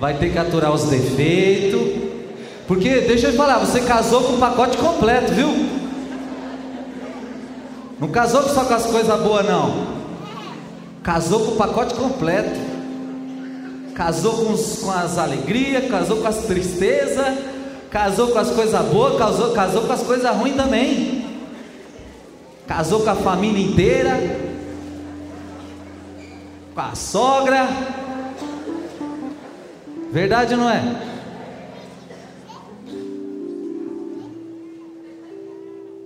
Vai 0.00 0.18
ter 0.18 0.32
que 0.32 0.38
aturar 0.38 0.72
os 0.72 0.90
defeitos. 0.90 2.13
Porque, 2.66 3.00
deixa 3.00 3.28
eu 3.28 3.32
te 3.32 3.36
falar, 3.36 3.58
você 3.58 3.80
casou 3.80 4.22
com 4.24 4.32
o 4.34 4.38
pacote 4.38 4.76
completo, 4.78 5.32
viu? 5.32 5.48
Não 8.00 8.08
casou 8.08 8.42
só 8.44 8.64
com 8.64 8.74
as 8.74 8.86
coisas 8.86 9.20
boas, 9.20 9.46
não. 9.46 9.86
Casou 11.02 11.40
com 11.40 11.52
o 11.52 11.56
pacote 11.56 11.94
completo. 11.94 12.58
Casou 13.94 14.44
com, 14.44 14.52
os, 14.52 14.80
com 14.82 14.90
as 14.90 15.18
alegrias, 15.18 15.88
casou 15.88 16.16
com 16.16 16.26
as 16.26 16.38
tristezas, 16.38 17.38
casou 17.90 18.28
com 18.28 18.38
as 18.38 18.50
coisas 18.50 18.86
boas, 18.86 19.16
casou, 19.16 19.52
casou 19.52 19.82
com 19.82 19.92
as 19.92 20.02
coisas 20.02 20.36
ruins 20.36 20.56
também. 20.56 21.24
Casou 22.66 23.00
com 23.00 23.10
a 23.10 23.14
família 23.14 23.64
inteira, 23.64 24.18
com 26.74 26.80
a 26.80 26.94
sogra, 26.94 27.68
Verdade 30.14 30.54
ou 30.54 30.60
não 30.60 30.70
é? 30.70 31.13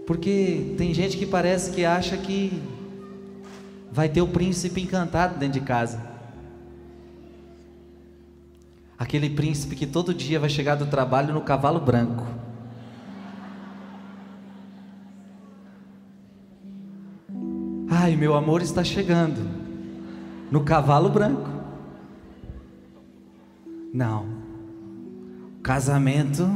Porque 0.09 0.75
tem 0.79 0.95
gente 0.95 1.19
que 1.19 1.27
parece 1.27 1.71
que 1.71 1.85
acha 1.85 2.17
que 2.17 2.63
vai 3.93 4.09
ter 4.09 4.23
o 4.23 4.27
príncipe 4.27 4.81
encantado 4.81 5.39
dentro 5.39 5.61
de 5.61 5.67
casa. 5.67 6.03
Aquele 8.99 9.29
príncipe 9.29 9.77
que 9.77 9.87
todo 9.87 10.15
dia 10.15 10.41
vai 10.41 10.49
chegar 10.49 10.77
do 10.77 10.87
trabalho 10.87 11.35
no 11.35 11.43
cavalo 11.43 11.79
branco. 11.79 12.27
Ai, 17.91 18.17
meu 18.17 18.33
amor 18.35 18.63
está 18.63 18.83
chegando 18.83 19.47
no 20.51 20.65
cavalo 20.65 21.11
branco. 21.11 21.51
Não. 23.93 24.25
Casamento 25.63 26.49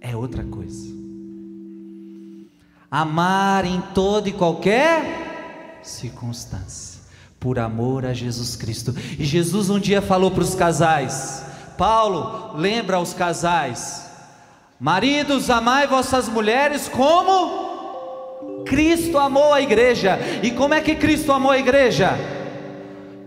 é 0.00 0.16
outra 0.16 0.42
coisa. 0.42 0.95
Amar 2.96 3.66
em 3.66 3.78
toda 3.92 4.26
e 4.26 4.32
qualquer 4.32 5.80
circunstância, 5.82 6.98
por 7.38 7.58
amor 7.58 8.06
a 8.06 8.14
Jesus 8.14 8.56
Cristo. 8.56 8.94
E 9.18 9.22
Jesus 9.22 9.68
um 9.68 9.78
dia 9.78 10.00
falou 10.00 10.30
para 10.30 10.42
os 10.42 10.54
casais: 10.54 11.44
Paulo, 11.76 12.56
lembra 12.56 12.96
aos 12.96 13.12
casais, 13.12 14.10
maridos, 14.80 15.50
amai 15.50 15.86
vossas 15.86 16.26
mulheres 16.26 16.88
como 16.88 18.64
Cristo 18.64 19.18
amou 19.18 19.52
a 19.52 19.60
igreja. 19.60 20.18
E 20.42 20.50
como 20.52 20.72
é 20.72 20.80
que 20.80 20.94
Cristo 20.94 21.32
amou 21.32 21.50
a 21.50 21.58
igreja? 21.58 22.18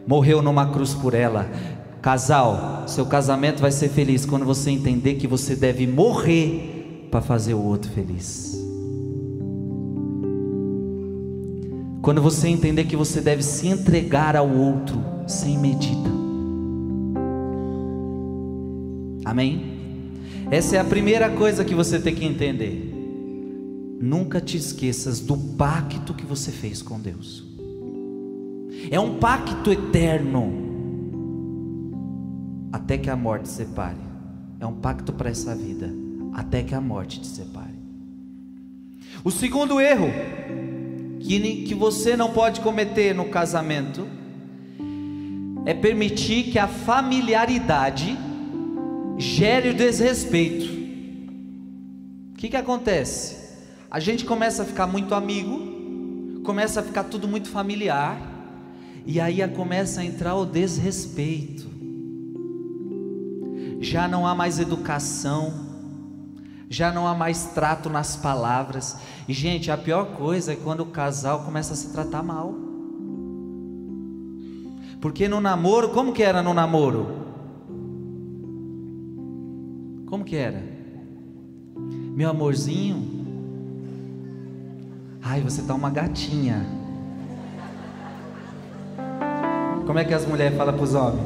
Morreu 0.08 0.42
numa 0.42 0.72
cruz 0.72 0.96
por 0.96 1.14
ela. 1.14 1.48
Casal, 2.02 2.86
seu 2.88 3.06
casamento 3.06 3.62
vai 3.62 3.70
ser 3.72 3.90
feliz 3.90 4.26
quando 4.26 4.46
você 4.46 4.72
entender 4.72 5.14
que 5.14 5.28
você 5.28 5.56
deve 5.56 5.86
morrer 5.86 7.08
para 7.12 7.22
fazer 7.22 7.54
o 7.54 7.64
outro 7.64 7.92
feliz. 7.92 8.59
Quando 12.02 12.22
você 12.22 12.48
entender 12.48 12.86
que 12.86 12.96
você 12.96 13.20
deve 13.20 13.44
se 13.44 13.68
entregar 13.68 14.36
ao 14.36 14.50
outro 14.50 15.02
sem 15.28 15.58
medida. 15.58 16.10
Amém? 19.26 19.80
Essa 20.50 20.78
é 20.78 20.80
a 20.80 20.86
primeira 20.86 21.30
coisa 21.30 21.64
que 21.64 21.76
você 21.76 22.00
tem 22.00 22.16
que 22.16 22.26
entender. 22.26 22.90
Nunca 24.02 24.40
te 24.40 24.58
esqueças 24.58 25.20
do 25.20 25.38
pacto 25.38 26.14
que 26.14 26.26
você 26.26 26.52
fez 26.52 26.82
com 26.82 27.00
Deus. 27.00 27.44
É 28.90 29.00
um 29.00 29.20
pacto 29.20 29.72
eterno. 29.72 30.68
Até 32.72 32.98
que 32.98 33.10
a 33.10 33.16
morte 33.16 33.50
separe. 33.50 33.98
É 34.60 34.66
um 34.66 34.74
pacto 34.74 35.12
para 35.12 35.30
essa 35.30 35.54
vida. 35.54 35.94
Até 36.34 36.64
que 36.64 36.74
a 36.74 36.80
morte 36.80 37.20
te 37.20 37.28
separe. 37.28 37.78
O 39.24 39.30
segundo 39.30 39.82
erro 39.82 40.08
que, 41.20 41.64
que 41.64 41.76
você 41.76 42.16
não 42.16 42.32
pode 42.32 42.62
cometer 42.62 43.14
no 43.14 43.26
casamento 43.26 44.08
é 45.66 45.74
permitir 45.74 46.52
que 46.52 46.58
a 46.58 46.68
familiaridade 46.68 48.18
gere 49.18 49.70
o 49.70 49.74
desrespeito. 49.74 50.66
O 52.34 52.38
que, 52.38 52.50
que 52.50 52.56
acontece? 52.56 53.38
A 53.92 54.00
gente 54.00 54.24
começa 54.24 54.64
a 54.64 54.66
ficar 54.66 54.88
muito 54.88 55.14
amigo, 55.14 56.42
começa 56.44 56.80
a 56.80 56.84
ficar 56.84 57.04
tudo 57.04 57.28
muito 57.28 57.50
familiar, 57.50 58.20
e 59.06 59.20
aí 59.20 59.46
começa 59.50 60.02
a 60.02 60.06
entrar 60.06 60.36
o 60.36 60.46
desrespeito. 60.46 61.68
Já 63.82 64.08
não 64.08 64.26
há 64.26 64.34
mais 64.34 64.60
educação, 64.60 65.69
já 66.70 66.92
não 66.92 67.08
há 67.08 67.16
mais 67.16 67.46
trato 67.48 67.90
nas 67.90 68.16
palavras. 68.16 68.98
E, 69.28 69.34
gente, 69.34 69.72
a 69.72 69.78
pior 69.78 70.12
coisa 70.12 70.54
é 70.54 70.56
quando 70.56 70.82
o 70.82 70.86
casal 70.86 71.44
começa 71.44 71.74
a 71.74 71.76
se 71.76 71.92
tratar 71.92 72.22
mal. 72.22 72.54
Porque 75.02 75.28
no 75.28 75.42
namoro, 75.42 75.90
como 75.90 76.14
que 76.14 76.22
era 76.22 76.44
no 76.44 76.54
namoro? 76.54 77.08
Como 80.06 80.24
que 80.24 80.36
era? 80.36 80.62
Meu 81.76 82.30
amorzinho, 82.30 83.26
ai, 85.24 85.42
você 85.42 85.62
tá 85.62 85.74
uma 85.74 85.90
gatinha. 85.90 86.66
Como 89.86 89.98
é 89.98 90.04
que 90.04 90.14
as 90.14 90.26
mulheres 90.26 90.58
falam 90.58 90.74
para 90.74 90.84
os 90.84 90.94
homens? 90.94 91.26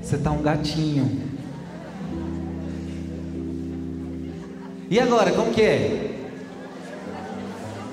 Você 0.00 0.18
tá 0.18 0.30
um 0.30 0.42
gatinho. 0.42 1.33
E 4.90 5.00
agora, 5.00 5.32
como 5.32 5.52
que 5.52 5.62
é? 5.62 6.10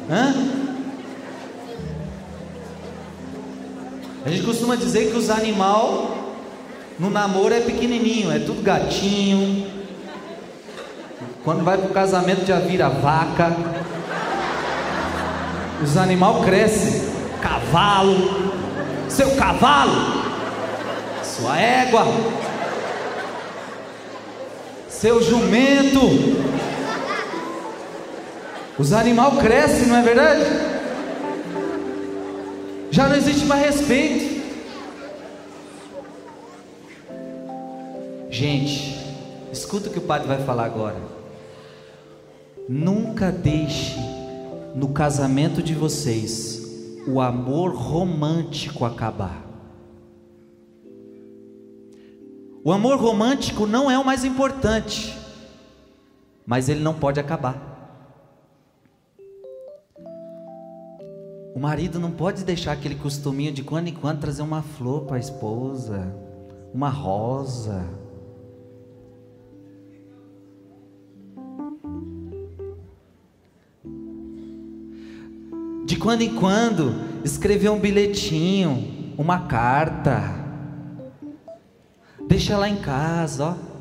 Hã? 0.10 0.34
A 4.25 4.30
gente 4.30 4.43
costuma 4.43 4.75
dizer 4.75 5.10
que 5.12 5.17
os 5.17 5.30
animais 5.30 6.10
no 6.99 7.10
namoro 7.10 7.54
é 7.54 7.62
pequenininho, 7.62 8.32
é 8.32 8.39
tudo 8.39 8.62
gatinho. 8.62 9.82
Quando 11.43 11.63
vai 11.63 11.77
pro 11.77 11.89
casamento 11.89 12.45
já 12.45 12.60
vira 12.60 12.88
vaca. 12.88 13.56
Os 15.84 15.97
animais 15.97 16.45
crescem. 16.45 17.10
Cavalo. 17.41 18.62
Seu 19.10 19.32
cavalo. 19.36 20.23
Sua 21.23 21.60
égua. 21.60 22.06
Seu 24.88 25.23
jumento. 25.23 26.31
Os 28.82 28.94
animais 28.94 29.38
crescem, 29.38 29.86
não 29.86 29.98
é 29.98 30.02
verdade? 30.02 30.41
Já 32.89 33.08
não 33.08 33.15
existe 33.15 33.46
mais 33.46 33.63
respeito. 33.63 34.41
Gente, 38.32 38.98
escuta 39.52 39.88
o 39.88 39.91
que 39.91 40.00
o 40.00 40.02
padre 40.02 40.28
vai 40.28 40.44
falar 40.44 40.65
agora. 40.65 40.98
Nunca 42.67 43.32
deixe 43.32 44.00
no 44.74 44.89
casamento 44.89 45.62
de 45.62 45.76
vocês 45.76 46.63
o 47.08 47.22
amor 47.22 47.76
romântico 47.76 48.84
acabar. 48.84 49.46
O 52.63 52.72
amor 52.72 52.98
romântico 52.98 53.67
não 53.67 53.91
é 53.91 54.00
o 54.00 54.04
mais 54.04 54.26
importante, 54.26 55.15
mas 56.48 56.67
ele 56.67 56.80
não 56.80 56.96
pode 56.96 57.20
acabar. 57.20 57.71
O 61.54 61.60
marido 61.60 62.00
não 62.00 62.12
pode 62.12 62.46
deixar 62.46 62.72
aquele 62.72 62.96
costuminho 62.96 63.52
de 63.52 63.62
quando 63.62 63.88
em 63.88 63.94
quando 63.94 64.22
trazer 64.22 64.42
uma 64.42 64.62
flor 64.62 65.02
para 65.02 65.18
a 65.18 65.20
esposa, 65.20 66.16
uma 66.74 66.90
rosa. 66.90 67.86
De 75.86 75.98
quando 75.98 76.22
em 76.22 76.34
quando 76.36 76.96
escrever 77.26 77.70
um 77.70 77.80
bilhetinho, 77.80 79.14
uma 79.18 79.42
carta. 79.42 80.22
Deixa 82.30 82.58
lá 82.58 82.70
em 82.70 82.78
casa, 82.78 83.46
ó. 83.46 83.72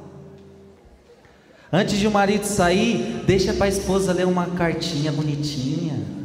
Antes 1.73 1.99
de 1.99 2.07
o 2.09 2.11
marido 2.11 2.43
sair, 2.43 3.23
deixa 3.25 3.55
para 3.55 3.67
a 3.67 3.69
esposa 3.69 4.13
ler 4.13 4.27
uma 4.27 4.47
cartinha 4.47 5.13
bonitinha. 5.13 6.20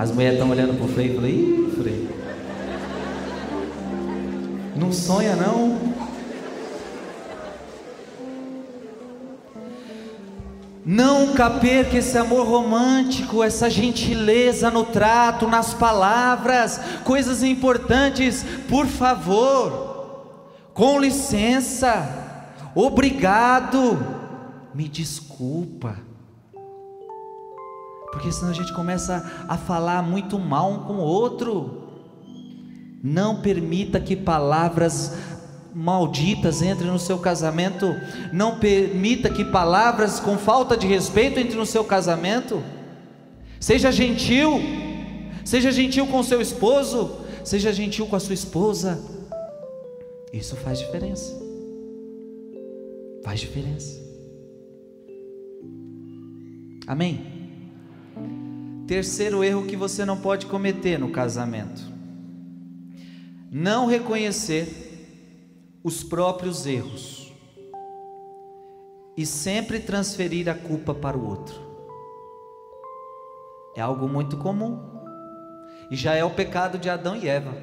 As 0.00 0.10
mulheres 0.10 0.38
estão 0.38 0.50
olhando 0.50 0.78
pro 0.78 0.88
Frei 0.88 1.10
e 1.10 1.14
falei, 1.14 1.32
ih, 1.32 1.74
Frei. 1.76 2.08
Não 4.74 4.90
sonha 4.94 5.36
não. 5.36 5.78
Nunca 10.86 11.50
perca 11.50 11.98
esse 11.98 12.16
amor 12.16 12.46
romântico, 12.46 13.44
essa 13.44 13.68
gentileza 13.68 14.70
no 14.70 14.84
trato, 14.84 15.46
nas 15.46 15.74
palavras, 15.74 16.80
coisas 17.04 17.42
importantes, 17.42 18.42
por 18.70 18.86
favor, 18.86 20.24
com 20.72 20.98
licença, 20.98 22.08
obrigado, 22.74 23.98
me 24.74 24.88
desculpa. 24.88 25.98
Porque 28.12 28.30
senão 28.32 28.50
a 28.50 28.54
gente 28.54 28.72
começa 28.72 29.44
a 29.48 29.56
falar 29.56 30.02
muito 30.02 30.38
mal 30.38 30.72
um 30.72 30.78
com 30.80 30.94
o 30.94 31.00
outro. 31.00 31.88
Não 33.02 33.40
permita 33.40 34.00
que 34.00 34.16
palavras 34.16 35.16
malditas 35.74 36.60
entrem 36.60 36.90
no 36.90 36.98
seu 36.98 37.18
casamento. 37.18 37.94
Não 38.32 38.58
permita 38.58 39.30
que 39.30 39.44
palavras 39.44 40.18
com 40.20 40.36
falta 40.36 40.76
de 40.76 40.86
respeito 40.86 41.38
entrem 41.38 41.58
no 41.58 41.66
seu 41.66 41.84
casamento. 41.84 42.62
Seja 43.58 43.92
gentil. 43.92 44.60
Seja 45.44 45.70
gentil 45.70 46.06
com 46.06 46.22
seu 46.22 46.40
esposo. 46.40 47.20
Seja 47.44 47.72
gentil 47.72 48.06
com 48.06 48.16
a 48.16 48.20
sua 48.20 48.34
esposa. 48.34 49.00
Isso 50.32 50.56
faz 50.56 50.78
diferença. 50.78 51.38
Faz 53.22 53.40
diferença. 53.40 54.00
Amém? 56.86 57.39
Terceiro 58.90 59.44
erro 59.44 59.66
que 59.66 59.76
você 59.76 60.04
não 60.04 60.16
pode 60.16 60.46
cometer 60.46 60.98
no 60.98 61.12
casamento: 61.12 61.80
não 63.48 63.86
reconhecer 63.86 65.78
os 65.84 66.02
próprios 66.02 66.66
erros 66.66 67.32
e 69.16 69.24
sempre 69.24 69.78
transferir 69.78 70.48
a 70.48 70.56
culpa 70.56 70.92
para 70.92 71.16
o 71.16 71.24
outro. 71.24 71.54
É 73.76 73.80
algo 73.80 74.08
muito 74.08 74.36
comum. 74.38 74.80
E 75.88 75.94
já 75.94 76.16
é 76.16 76.24
o 76.24 76.30
pecado 76.30 76.76
de 76.76 76.90
Adão 76.90 77.14
e 77.14 77.28
Eva. 77.28 77.56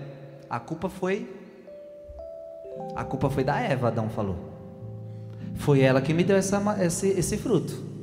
A 0.49 0.61
culpa 0.61 0.87
foi 0.87 1.29
a 2.95 3.03
culpa 3.03 3.29
foi 3.29 3.43
da 3.43 3.59
Eva, 3.59 3.89
Adão 3.89 4.09
falou. 4.09 4.37
Foi 5.55 5.81
ela 5.81 5.99
que 5.99 6.13
me 6.13 6.23
deu 6.23 6.37
essa, 6.37 6.61
esse, 6.81 7.09
esse 7.09 7.35
fruto. 7.35 7.96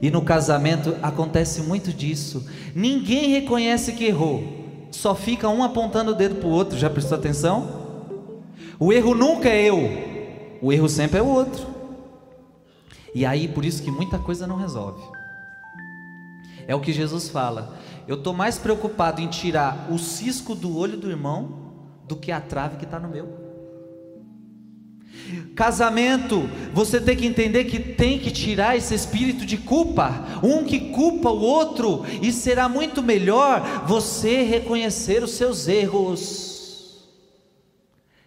E 0.00 0.10
no 0.10 0.22
casamento 0.22 0.96
acontece 1.02 1.60
muito 1.62 1.92
disso. 1.92 2.46
Ninguém 2.74 3.28
reconhece 3.30 3.92
que 3.92 4.04
errou, 4.04 4.42
só 4.90 5.14
fica 5.14 5.48
um 5.48 5.62
apontando 5.62 6.12
o 6.12 6.14
dedo 6.14 6.36
para 6.36 6.48
o 6.48 6.52
outro. 6.52 6.78
Já 6.78 6.88
prestou 6.88 7.18
atenção? 7.18 7.78
O 8.78 8.92
erro 8.92 9.14
nunca 9.14 9.48
é 9.48 9.64
eu, 9.64 9.78
o 10.62 10.72
erro 10.72 10.88
sempre 10.88 11.18
é 11.18 11.22
o 11.22 11.26
outro. 11.26 11.66
E 13.14 13.26
aí, 13.26 13.48
por 13.48 13.64
isso 13.64 13.82
que 13.82 13.90
muita 13.90 14.18
coisa 14.18 14.46
não 14.46 14.56
resolve. 14.56 15.02
É 16.66 16.74
o 16.74 16.80
que 16.80 16.92
Jesus 16.92 17.28
fala. 17.28 17.76
Eu 18.06 18.16
estou 18.16 18.32
mais 18.32 18.58
preocupado 18.58 19.20
em 19.20 19.26
tirar 19.26 19.88
o 19.90 19.98
cisco 19.98 20.54
do 20.54 20.76
olho 20.76 20.96
do 20.96 21.10
irmão 21.10 21.72
do 22.06 22.14
que 22.14 22.30
a 22.30 22.40
trave 22.40 22.76
que 22.76 22.84
está 22.84 23.00
no 23.00 23.08
meu. 23.08 23.47
Casamento, 25.54 26.48
você 26.72 27.00
tem 27.00 27.16
que 27.16 27.26
entender 27.26 27.64
que 27.64 27.78
tem 27.78 28.18
que 28.18 28.30
tirar 28.30 28.76
esse 28.76 28.94
espírito 28.94 29.44
de 29.44 29.56
culpa, 29.56 30.40
um 30.42 30.64
que 30.64 30.90
culpa 30.90 31.30
o 31.30 31.40
outro, 31.40 32.04
e 32.22 32.32
será 32.32 32.68
muito 32.68 33.02
melhor 33.02 33.86
você 33.86 34.42
reconhecer 34.42 35.22
os 35.22 35.32
seus 35.32 35.68
erros. 35.68 37.08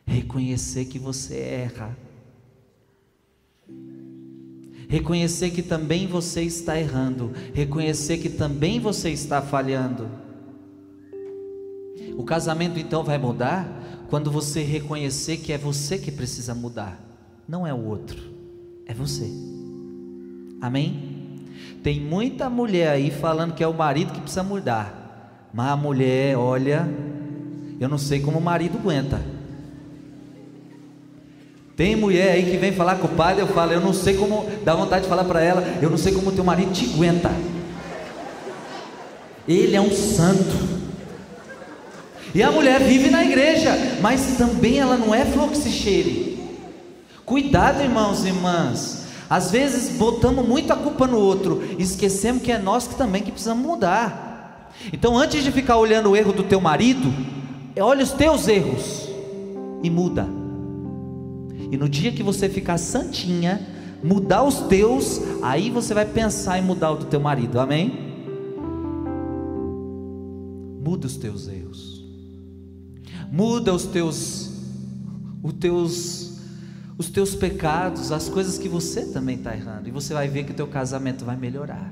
Reconhecer 0.05 0.85
que 0.85 0.99
você 0.99 1.37
erra, 1.37 1.97
reconhecer 4.89 5.51
que 5.51 5.61
também 5.61 6.05
você 6.05 6.41
está 6.41 6.77
errando, 6.77 7.31
reconhecer 7.53 8.17
que 8.17 8.27
também 8.27 8.77
você 8.77 9.09
está 9.09 9.41
falhando. 9.41 10.09
O 12.17 12.23
casamento 12.23 12.77
então 12.77 13.03
vai 13.03 13.17
mudar 13.17 14.00
quando 14.11 14.29
você 14.29 14.61
reconhecer 14.61 15.37
que 15.37 15.53
é 15.53 15.57
você 15.57 15.97
que 15.97 16.11
precisa 16.11 16.53
mudar, 16.53 16.99
não 17.47 17.65
é 17.65 17.73
o 17.73 17.85
outro, 17.85 18.21
é 18.85 18.93
você. 18.93 19.25
Amém? 20.59 21.39
Tem 21.81 21.97
muita 21.97 22.49
mulher 22.49 22.89
aí 22.89 23.09
falando 23.09 23.53
que 23.53 23.63
é 23.63 23.67
o 23.67 23.73
marido 23.73 24.11
que 24.11 24.19
precisa 24.19 24.43
mudar, 24.43 25.47
mas 25.53 25.69
a 25.69 25.77
mulher, 25.77 26.37
olha, 26.37 26.85
eu 27.79 27.87
não 27.87 27.97
sei 27.97 28.19
como 28.19 28.37
o 28.37 28.41
marido 28.41 28.77
aguenta. 28.77 29.21
Tem 31.77 31.95
mulher 31.95 32.33
aí 32.33 32.51
que 32.51 32.57
vem 32.57 32.73
falar 32.73 32.97
com 32.97 33.07
o 33.07 33.15
padre, 33.15 33.41
eu 33.41 33.47
falo, 33.47 33.71
eu 33.71 33.79
não 33.79 33.93
sei 33.93 34.17
como, 34.17 34.45
dá 34.65 34.75
vontade 34.75 35.03
de 35.03 35.09
falar 35.09 35.23
para 35.23 35.41
ela, 35.41 35.63
eu 35.81 35.89
não 35.89 35.97
sei 35.97 36.13
como 36.13 36.33
teu 36.33 36.43
marido 36.43 36.73
te 36.73 36.83
aguenta. 36.83 37.31
Ele 39.47 39.73
é 39.73 39.79
um 39.79 39.89
santo. 39.89 40.80
E 42.33 42.41
a 42.41 42.51
mulher 42.51 42.81
vive 42.81 43.09
na 43.09 43.23
igreja, 43.23 43.71
mas 44.01 44.37
também 44.37 44.79
ela 44.79 44.97
não 44.97 45.13
é 45.13 45.25
flor 45.25 45.49
que 45.49 45.57
se 45.57 45.69
cheire. 45.69 46.39
Cuidado, 47.25 47.81
irmãos 47.81 48.23
e 48.23 48.27
irmãs. 48.27 49.05
Às 49.29 49.51
vezes 49.51 49.97
botamos 49.97 50.45
muito 50.45 50.73
a 50.73 50.75
culpa 50.75 51.07
no 51.07 51.17
outro, 51.17 51.61
esquecemos 51.79 52.43
que 52.43 52.51
é 52.51 52.57
nós 52.57 52.87
que 52.87 52.95
também 52.95 53.23
que 53.23 53.31
precisamos 53.31 53.65
mudar. 53.65 54.73
Então, 54.91 55.17
antes 55.17 55.43
de 55.43 55.51
ficar 55.51 55.77
olhando 55.77 56.09
o 56.09 56.15
erro 56.15 56.33
do 56.33 56.43
teu 56.43 56.59
marido, 56.59 57.13
olha 57.79 58.03
os 58.03 58.11
teus 58.11 58.47
erros 58.47 59.09
e 59.83 59.89
muda. 59.89 60.27
E 61.71 61.77
no 61.77 61.87
dia 61.87 62.11
que 62.11 62.23
você 62.23 62.49
ficar 62.49 62.77
santinha, 62.77 63.65
mudar 64.03 64.43
os 64.43 64.61
teus, 64.61 65.21
aí 65.41 65.69
você 65.69 65.93
vai 65.93 66.05
pensar 66.05 66.59
em 66.59 66.61
mudar 66.61 66.91
o 66.91 66.97
do 66.97 67.05
teu 67.05 67.19
marido. 67.19 67.59
Amém? 67.59 68.11
Muda 70.83 71.07
os 71.07 71.15
teus 71.15 71.47
erros. 71.47 71.90
Muda 73.31 73.73
os 73.73 73.85
teus 73.85 74.51
os 75.41 75.53
teus 75.53 76.31
os 76.97 77.09
teus 77.09 77.33
pecados, 77.33 78.11
as 78.11 78.29
coisas 78.29 78.57
que 78.59 78.67
você 78.69 79.05
também 79.05 79.37
está 79.37 79.55
errando, 79.55 79.87
e 79.87 79.91
você 79.91 80.13
vai 80.13 80.27
ver 80.27 80.43
que 80.43 80.51
o 80.51 80.55
teu 80.55 80.67
casamento 80.67 81.25
vai 81.25 81.35
melhorar. 81.35 81.91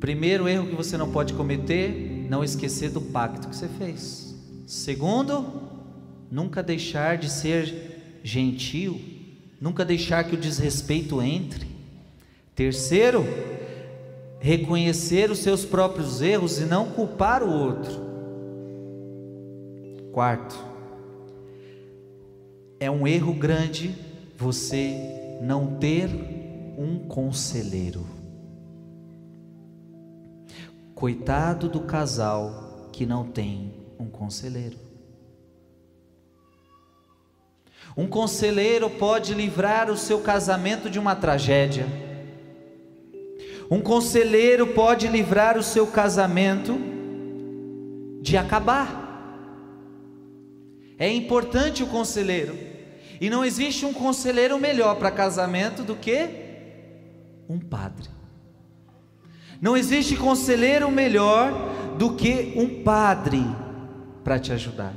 Primeiro 0.00 0.48
erro 0.48 0.68
que 0.68 0.74
você 0.76 0.96
não 0.96 1.10
pode 1.10 1.34
cometer, 1.34 2.26
não 2.30 2.42
esquecer 2.42 2.90
do 2.90 3.00
pacto 3.00 3.48
que 3.48 3.56
você 3.56 3.68
fez. 3.68 4.34
Segundo, 4.66 5.62
nunca 6.30 6.62
deixar 6.62 7.18
de 7.18 7.28
ser 7.28 8.20
gentil, 8.22 8.98
nunca 9.60 9.84
deixar 9.84 10.24
que 10.24 10.34
o 10.34 10.38
desrespeito 10.38 11.20
entre. 11.20 11.66
Terceiro, 12.54 13.26
reconhecer 14.44 15.30
os 15.30 15.38
seus 15.38 15.64
próprios 15.64 16.20
erros 16.20 16.60
e 16.60 16.66
não 16.66 16.90
culpar 16.90 17.42
o 17.42 17.50
outro. 17.50 18.04
Quarto, 20.12 20.54
é 22.78 22.90
um 22.90 23.08
erro 23.08 23.32
grande 23.32 23.94
você 24.36 25.38
não 25.40 25.76
ter 25.76 26.10
um 26.76 26.98
conselheiro. 27.08 28.06
Coitado 30.94 31.66
do 31.66 31.80
casal 31.80 32.90
que 32.92 33.06
não 33.06 33.24
tem 33.24 33.72
um 33.98 34.10
conselheiro. 34.10 34.76
Um 37.96 38.06
conselheiro 38.06 38.90
pode 38.90 39.32
livrar 39.32 39.90
o 39.90 39.96
seu 39.96 40.20
casamento 40.20 40.90
de 40.90 40.98
uma 40.98 41.16
tragédia. 41.16 42.03
Um 43.70 43.80
conselheiro 43.80 44.68
pode 44.68 45.06
livrar 45.08 45.56
o 45.58 45.62
seu 45.62 45.86
casamento 45.86 46.78
de 48.20 48.36
acabar. 48.36 49.04
É 50.98 51.12
importante 51.12 51.82
o 51.82 51.86
conselheiro. 51.86 52.56
E 53.20 53.30
não 53.30 53.44
existe 53.44 53.86
um 53.86 53.92
conselheiro 53.92 54.58
melhor 54.58 54.96
para 54.96 55.10
casamento 55.10 55.82
do 55.82 55.94
que 55.96 56.28
um 57.48 57.58
padre. 57.58 58.08
Não 59.60 59.76
existe 59.76 60.16
conselheiro 60.16 60.90
melhor 60.90 61.52
do 61.96 62.14
que 62.14 62.52
um 62.56 62.82
padre 62.82 63.42
para 64.22 64.38
te 64.38 64.52
ajudar. 64.52 64.94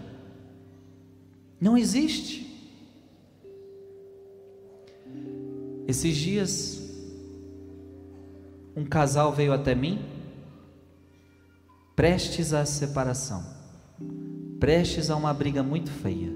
Não 1.59 1.77
existe. 1.77 2.45
Esses 5.87 6.15
dias, 6.15 6.86
um 8.77 8.85
casal 8.85 9.33
veio 9.33 9.53
até 9.53 9.73
mim, 9.73 9.99
prestes 11.95 12.53
à 12.53 12.63
separação, 12.63 13.43
prestes 14.59 15.09
a 15.09 15.15
uma 15.15 15.33
briga 15.33 15.63
muito 15.63 15.89
feia. 15.89 16.31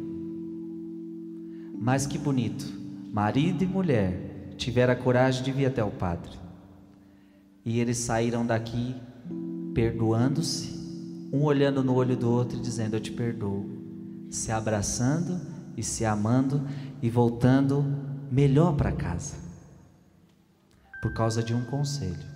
Mas 1.79 2.07
que 2.07 2.17
bonito, 2.17 2.65
marido 3.13 3.63
e 3.63 3.67
mulher 3.67 4.55
tiveram 4.57 4.91
a 4.91 4.95
coragem 4.95 5.43
de 5.43 5.51
vir 5.51 5.67
até 5.67 5.83
o 5.83 5.91
padre. 5.91 6.31
E 7.63 7.79
eles 7.79 7.99
saíram 7.99 8.43
daqui 8.43 8.95
perdoando-se 9.75 11.29
um 11.31 11.43
olhando 11.43 11.83
no 11.83 11.93
olho 11.93 12.17
do 12.17 12.27
outro 12.27 12.57
e 12.57 12.61
dizendo: 12.61 12.95
Eu 12.95 13.01
te 13.01 13.11
perdoo, 13.11 13.69
se 14.31 14.51
abraçando 14.51 15.39
e 15.77 15.83
se 15.83 16.05
amando 16.05 16.67
e 17.03 17.09
voltando 17.09 17.85
melhor 18.31 18.75
para 18.75 18.91
casa, 18.91 19.35
por 21.03 21.13
causa 21.13 21.43
de 21.43 21.53
um 21.53 21.63
conselho. 21.65 22.30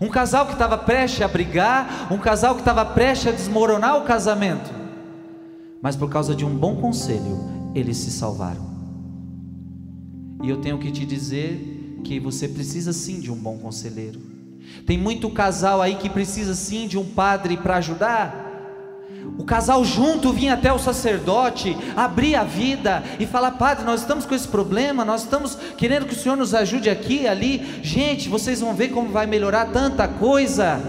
Um 0.00 0.08
casal 0.08 0.46
que 0.46 0.52
estava 0.52 0.78
prestes 0.78 1.22
a 1.22 1.28
brigar, 1.28 2.08
um 2.10 2.18
casal 2.18 2.54
que 2.54 2.60
estava 2.60 2.84
prestes 2.84 3.28
a 3.28 3.32
desmoronar 3.32 3.98
o 3.98 4.04
casamento, 4.04 4.70
mas 5.80 5.96
por 5.96 6.08
causa 6.08 6.34
de 6.34 6.44
um 6.44 6.54
bom 6.54 6.76
conselho, 6.76 7.38
eles 7.74 7.96
se 7.96 8.10
salvaram. 8.10 8.70
E 10.42 10.48
eu 10.48 10.60
tenho 10.60 10.78
que 10.78 10.90
te 10.90 11.04
dizer 11.04 12.00
que 12.04 12.18
você 12.18 12.48
precisa 12.48 12.92
sim 12.92 13.20
de 13.20 13.30
um 13.30 13.36
bom 13.36 13.58
conselheiro. 13.58 14.20
Tem 14.86 14.98
muito 14.98 15.30
casal 15.30 15.80
aí 15.80 15.96
que 15.96 16.08
precisa 16.08 16.54
sim 16.54 16.86
de 16.86 16.98
um 16.98 17.04
padre 17.04 17.56
para 17.56 17.76
ajudar. 17.76 18.41
O 19.38 19.44
casal 19.44 19.84
junto 19.84 20.32
vinha 20.32 20.54
até 20.54 20.72
o 20.72 20.78
sacerdote, 20.78 21.76
abrir 21.96 22.34
a 22.34 22.44
vida 22.44 23.02
e 23.18 23.26
falar: 23.26 23.52
Padre, 23.52 23.84
nós 23.84 24.00
estamos 24.00 24.26
com 24.26 24.34
esse 24.34 24.48
problema, 24.48 25.04
nós 25.04 25.22
estamos 25.22 25.56
querendo 25.76 26.06
que 26.06 26.14
o 26.14 26.16
Senhor 26.16 26.36
nos 26.36 26.54
ajude 26.54 26.90
aqui, 26.90 27.26
ali. 27.26 27.80
Gente, 27.82 28.28
vocês 28.28 28.60
vão 28.60 28.74
ver 28.74 28.88
como 28.88 29.08
vai 29.08 29.26
melhorar 29.26 29.66
tanta 29.66 30.06
coisa. 30.06 30.80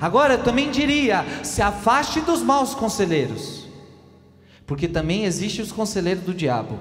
Agora 0.00 0.34
eu 0.34 0.42
também 0.42 0.70
diria: 0.70 1.24
se 1.42 1.62
afaste 1.62 2.20
dos 2.20 2.42
maus 2.42 2.74
conselheiros, 2.74 3.66
porque 4.66 4.88
também 4.88 5.24
existe 5.24 5.62
os 5.62 5.72
conselheiros 5.72 6.24
do 6.24 6.34
diabo. 6.34 6.78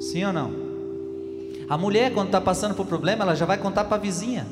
Sim 0.00 0.24
ou 0.24 0.32
não? 0.32 0.68
A 1.68 1.76
mulher, 1.76 2.14
quando 2.14 2.28
está 2.28 2.40
passando 2.40 2.74
por 2.74 2.86
problema, 2.86 3.24
ela 3.24 3.34
já 3.34 3.44
vai 3.44 3.58
contar 3.58 3.84
para 3.84 3.96
a 3.96 4.00
vizinha, 4.00 4.46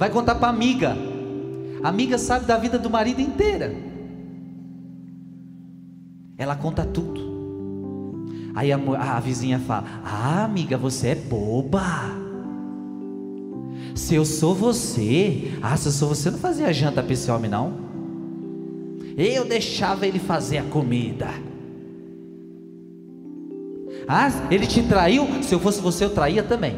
vai 0.00 0.08
contar 0.08 0.36
para 0.36 0.48
amiga. 0.48 0.96
A 1.82 1.90
amiga 1.90 2.16
sabe 2.16 2.46
da 2.46 2.56
vida 2.56 2.78
do 2.78 2.88
marido 2.88 3.20
inteira. 3.20 3.74
Ela 6.38 6.56
conta 6.56 6.86
tudo. 6.86 7.20
Aí 8.54 8.72
a, 8.72 8.76
a 8.78 9.20
vizinha 9.20 9.58
fala: 9.58 9.84
Ah, 10.02 10.44
amiga, 10.44 10.78
você 10.78 11.08
é 11.08 11.14
boba. 11.14 11.82
Se 13.94 14.14
eu 14.14 14.24
sou 14.24 14.54
você, 14.54 15.52
ah, 15.60 15.76
se 15.76 15.88
eu 15.88 15.92
sou 15.92 16.08
você, 16.08 16.28
eu 16.28 16.32
não 16.32 16.38
fazia 16.38 16.72
janta 16.72 17.02
para 17.02 17.12
esse 17.12 17.30
homem, 17.30 17.50
não. 17.50 17.74
Eu 19.18 19.44
deixava 19.44 20.06
ele 20.06 20.18
fazer 20.18 20.58
a 20.58 20.62
comida. 20.62 21.28
Ah, 24.08 24.30
ele 24.50 24.66
te 24.66 24.82
traiu? 24.82 25.42
Se 25.42 25.54
eu 25.54 25.60
fosse 25.60 25.82
você, 25.82 26.06
eu 26.06 26.10
traía 26.10 26.42
também. 26.42 26.76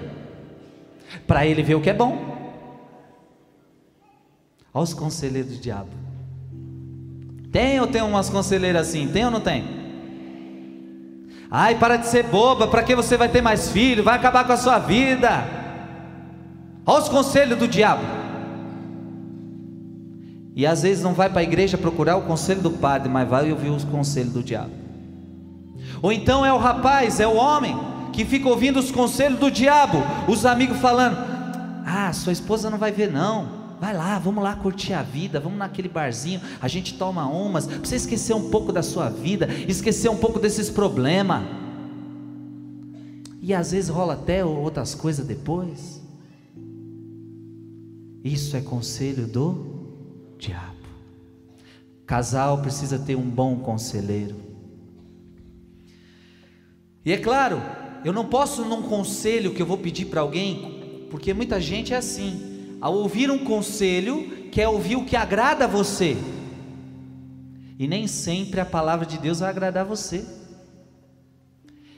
Para 1.24 1.46
ele 1.46 1.62
ver 1.62 1.76
o 1.76 1.80
que 1.80 1.90
é 1.90 1.94
bom. 1.94 2.31
Olha 4.74 4.84
os 4.84 4.94
conselheiros 4.94 5.52
do 5.52 5.60
diabo. 5.60 5.90
Tem 7.50 7.78
ou 7.80 7.86
tem 7.86 8.02
umas 8.02 8.30
conselheiras 8.30 8.88
assim? 8.88 9.08
Tem 9.08 9.24
ou 9.24 9.30
não 9.30 9.40
tem? 9.40 9.82
Ai, 11.50 11.78
para 11.78 11.98
de 11.98 12.06
ser 12.06 12.22
boba, 12.24 12.66
para 12.66 12.82
que 12.82 12.96
você 12.96 13.14
vai 13.16 13.28
ter 13.28 13.42
mais 13.42 13.70
filho? 13.70 14.02
Vai 14.02 14.16
acabar 14.16 14.46
com 14.46 14.52
a 14.52 14.56
sua 14.56 14.78
vida. 14.78 15.44
Olha 16.86 17.02
os 17.02 17.10
conselhos 17.10 17.58
do 17.58 17.68
diabo. 17.68 18.02
E 20.56 20.66
às 20.66 20.82
vezes 20.82 21.04
não 21.04 21.12
vai 21.12 21.28
para 21.28 21.40
a 21.40 21.44
igreja 21.44 21.76
procurar 21.76 22.16
o 22.16 22.22
conselho 22.22 22.62
do 22.62 22.70
padre, 22.70 23.10
mas 23.10 23.28
vai 23.28 23.50
ouvir 23.52 23.68
os 23.68 23.84
conselhos 23.84 24.32
do 24.32 24.42
diabo. 24.42 24.72
Ou 26.00 26.10
então 26.10 26.44
é 26.44 26.52
o 26.52 26.58
rapaz, 26.58 27.20
é 27.20 27.26
o 27.26 27.36
homem, 27.36 27.78
que 28.12 28.24
fica 28.24 28.48
ouvindo 28.48 28.78
os 28.78 28.90
conselhos 28.90 29.38
do 29.38 29.50
diabo, 29.50 29.98
os 30.26 30.46
amigos 30.46 30.78
falando: 30.78 31.16
Ah, 31.86 32.12
sua 32.12 32.32
esposa 32.32 32.70
não 32.70 32.78
vai 32.78 32.92
ver, 32.92 33.10
não. 33.10 33.61
Vai 33.82 33.96
lá, 33.96 34.16
vamos 34.16 34.44
lá 34.44 34.54
curtir 34.54 34.92
a 34.92 35.02
vida, 35.02 35.40
vamos 35.40 35.58
naquele 35.58 35.88
barzinho, 35.88 36.40
a 36.60 36.68
gente 36.68 36.96
toma 36.96 37.26
umas, 37.26 37.66
para 37.66 37.78
você 37.80 37.96
esquecer 37.96 38.32
um 38.32 38.48
pouco 38.48 38.72
da 38.72 38.80
sua 38.80 39.08
vida, 39.08 39.48
esquecer 39.66 40.08
um 40.08 40.16
pouco 40.16 40.38
desses 40.38 40.70
problemas. 40.70 41.42
E 43.40 43.52
às 43.52 43.72
vezes 43.72 43.90
rola 43.90 44.14
até 44.14 44.44
outras 44.44 44.94
coisas 44.94 45.26
depois. 45.26 46.00
Isso 48.22 48.56
é 48.56 48.60
conselho 48.60 49.26
do 49.26 49.88
diabo. 50.38 50.86
Casal 52.06 52.62
precisa 52.62 53.00
ter 53.00 53.16
um 53.16 53.28
bom 53.28 53.56
conselheiro. 53.56 54.36
E 57.04 57.10
é 57.10 57.18
claro, 57.18 57.60
eu 58.04 58.12
não 58.12 58.26
posso 58.26 58.64
num 58.64 58.82
conselho 58.82 59.52
que 59.52 59.60
eu 59.60 59.66
vou 59.66 59.78
pedir 59.78 60.04
para 60.04 60.20
alguém, 60.20 61.08
porque 61.10 61.34
muita 61.34 61.60
gente 61.60 61.92
é 61.92 61.96
assim 61.96 62.51
ao 62.82 62.94
ouvir 62.94 63.30
um 63.30 63.38
conselho, 63.38 64.48
quer 64.50 64.66
ouvir 64.66 64.96
o 64.96 65.04
que 65.04 65.14
agrada 65.14 65.66
a 65.66 65.68
você. 65.68 66.16
E 67.78 67.86
nem 67.86 68.08
sempre 68.08 68.60
a 68.60 68.66
palavra 68.66 69.06
de 69.06 69.18
Deus 69.18 69.38
vai 69.38 69.50
agradar 69.50 69.84
você. 69.84 70.26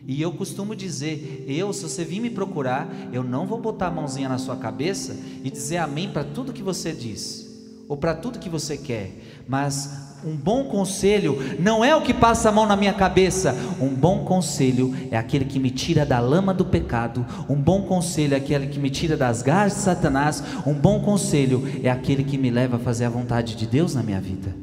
E 0.07 0.21
eu 0.21 0.31
costumo 0.33 0.77
dizer, 0.77 1.47
eu, 1.49 1.73
se 1.73 1.83
você 1.83 2.05
vir 2.05 2.21
me 2.21 2.29
procurar, 2.29 2.87
eu 3.11 3.25
não 3.25 3.47
vou 3.47 3.59
botar 3.59 3.87
a 3.87 3.91
mãozinha 3.91 4.29
na 4.29 4.37
sua 4.37 4.57
cabeça 4.57 5.17
e 5.43 5.51
dizer 5.51 5.79
amém 5.79 6.11
para 6.13 6.23
tudo 6.23 6.53
que 6.53 6.63
você 6.63 6.93
diz, 6.93 7.49
ou 7.89 7.97
para 7.97 8.15
tudo 8.15 8.39
que 8.39 8.51
você 8.51 8.77
quer, 8.77 9.43
mas 9.49 10.14
um 10.25 10.35
bom 10.37 10.65
conselho 10.65 11.39
não 11.59 11.85
é 11.85 11.95
o 11.95 12.01
que 12.01 12.15
passa 12.15 12.49
a 12.49 12.53
mão 12.53 12.67
na 12.67 12.77
minha 12.77 12.95
cabeça. 12.95 13.55
Um 13.81 13.89
bom 13.89 14.25
conselho 14.25 14.95
é 15.11 15.17
aquele 15.17 15.45
que 15.45 15.59
me 15.59 15.71
tira 15.71 16.07
da 16.07 16.19
lama 16.19 16.55
do 16.55 16.65
pecado. 16.65 17.27
Um 17.49 17.57
bom 17.57 17.83
conselho 17.83 18.35
é 18.35 18.39
aquele 18.39 18.69
que 18.69 18.79
me 18.79 18.89
tira 18.89 19.17
das 19.17 19.43
garras 19.43 19.75
de 19.75 19.81
Satanás. 19.81 20.43
Um 20.67 20.73
bom 20.73 21.01
conselho 21.01 21.63
é 21.83 21.91
aquele 21.91 22.25
que 22.25 22.39
me 22.39 22.51
leva 22.51 22.77
a 22.77 22.81
fazer 22.81 23.05
a 23.05 23.11
vontade 23.11 23.55
de 23.55 23.67
Deus 23.67 23.95
na 23.95 24.03
minha 24.03 24.21
vida. 24.21 24.55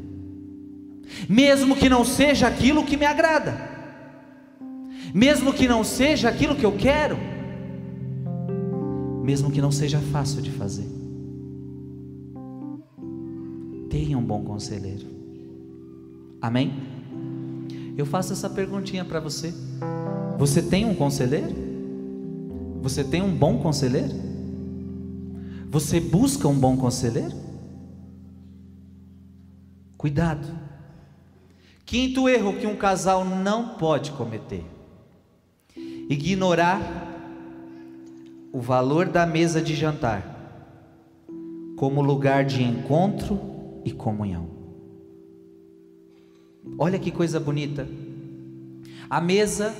Mesmo 1.29 1.75
que 1.75 1.89
não 1.89 2.03
seja 2.03 2.47
aquilo 2.47 2.83
que 2.83 2.97
me 2.97 3.05
agrada. 3.05 3.69
Mesmo 5.13 5.53
que 5.53 5.67
não 5.67 5.83
seja 5.83 6.29
aquilo 6.29 6.55
que 6.55 6.65
eu 6.65 6.71
quero. 6.71 7.17
Mesmo 9.23 9.51
que 9.51 9.61
não 9.61 9.71
seja 9.71 9.99
fácil 10.11 10.41
de 10.41 10.49
fazer. 10.49 10.87
Tenha 13.89 14.17
um 14.17 14.23
bom 14.23 14.43
conselheiro. 14.43 15.10
Amém? 16.41 16.73
Eu 17.97 18.05
faço 18.05 18.33
essa 18.33 18.49
perguntinha 18.49 19.05
para 19.05 19.19
você. 19.19 19.53
Você 20.37 20.61
tem 20.61 20.85
um 20.85 20.95
conselheiro? 20.95 21.53
Você 22.81 23.03
tem 23.03 23.21
um 23.21 23.35
bom 23.35 23.59
conselheiro? 23.59 24.15
Você 25.69 25.99
busca 25.99 26.47
um 26.47 26.59
bom 26.59 26.75
conselheiro? 26.75 27.35
Cuidado. 29.97 30.47
Quinto 31.85 32.27
erro 32.27 32.57
que 32.57 32.65
um 32.65 32.75
casal 32.75 33.23
não 33.23 33.75
pode 33.75 34.11
cometer: 34.11 34.65
ignorar 36.09 36.81
o 38.51 38.59
valor 38.59 39.07
da 39.07 39.25
mesa 39.25 39.61
de 39.61 39.75
jantar 39.75 40.39
como 41.77 42.01
lugar 42.01 42.45
de 42.45 42.63
encontro 42.63 43.39
e 43.85 43.91
comunhão. 43.91 44.60
Olha 46.77 46.99
que 46.99 47.11
coisa 47.11 47.39
bonita. 47.39 47.87
A 49.09 49.19
mesa, 49.19 49.75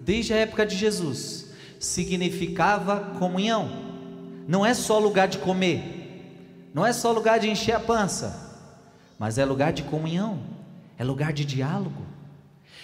desde 0.00 0.32
a 0.32 0.36
época 0.36 0.66
de 0.66 0.76
Jesus, 0.76 1.50
significava 1.78 3.14
comunhão. 3.18 3.70
Não 4.46 4.64
é 4.64 4.74
só 4.74 4.98
lugar 4.98 5.28
de 5.28 5.38
comer, 5.38 6.70
não 6.74 6.84
é 6.84 6.92
só 6.92 7.12
lugar 7.12 7.38
de 7.38 7.50
encher 7.50 7.72
a 7.72 7.80
pança, 7.80 8.56
mas 9.18 9.36
é 9.36 9.44
lugar 9.44 9.72
de 9.72 9.82
comunhão, 9.82 10.40
é 10.96 11.04
lugar 11.04 11.32
de 11.32 11.44
diálogo. 11.44 12.02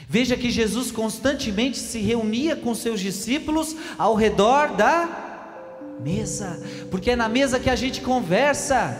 Veja 0.08 0.36
que 0.36 0.50
Jesus 0.50 0.90
constantemente 0.90 1.78
se 1.78 1.98
reunia 2.00 2.54
com 2.54 2.74
seus 2.74 3.00
discípulos 3.00 3.74
ao 3.96 4.14
redor 4.14 4.76
da 4.76 5.08
mesa, 6.02 6.62
porque 6.90 7.12
é 7.12 7.16
na 7.16 7.28
mesa 7.28 7.58
que 7.58 7.70
a 7.70 7.76
gente 7.76 8.00
conversa, 8.00 8.98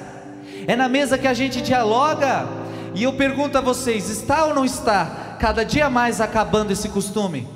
é 0.66 0.74
na 0.74 0.88
mesa 0.88 1.18
que 1.18 1.26
a 1.26 1.34
gente 1.34 1.60
dialoga, 1.60 2.48
e 2.94 3.02
eu 3.02 3.12
pergunto 3.14 3.58
a 3.58 3.60
vocês: 3.60 4.08
está 4.08 4.46
ou 4.46 4.54
não 4.54 4.64
está 4.64 5.36
cada 5.38 5.64
dia 5.64 5.90
mais 5.90 6.20
acabando 6.20 6.70
esse 6.70 6.88
costume? 6.88 7.48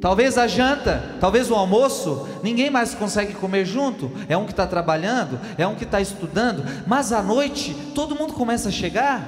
Talvez 0.00 0.38
a 0.38 0.46
janta, 0.46 1.16
talvez 1.20 1.50
o 1.50 1.54
almoço, 1.54 2.26
ninguém 2.42 2.70
mais 2.70 2.94
consegue 2.94 3.34
comer 3.34 3.66
junto. 3.66 4.10
É 4.28 4.36
um 4.36 4.46
que 4.46 4.52
está 4.52 4.66
trabalhando, 4.66 5.38
é 5.58 5.66
um 5.66 5.74
que 5.74 5.84
está 5.84 6.00
estudando, 6.00 6.64
mas 6.86 7.12
à 7.12 7.22
noite 7.22 7.74
todo 7.94 8.14
mundo 8.14 8.32
começa 8.32 8.70
a 8.70 8.72
chegar. 8.72 9.22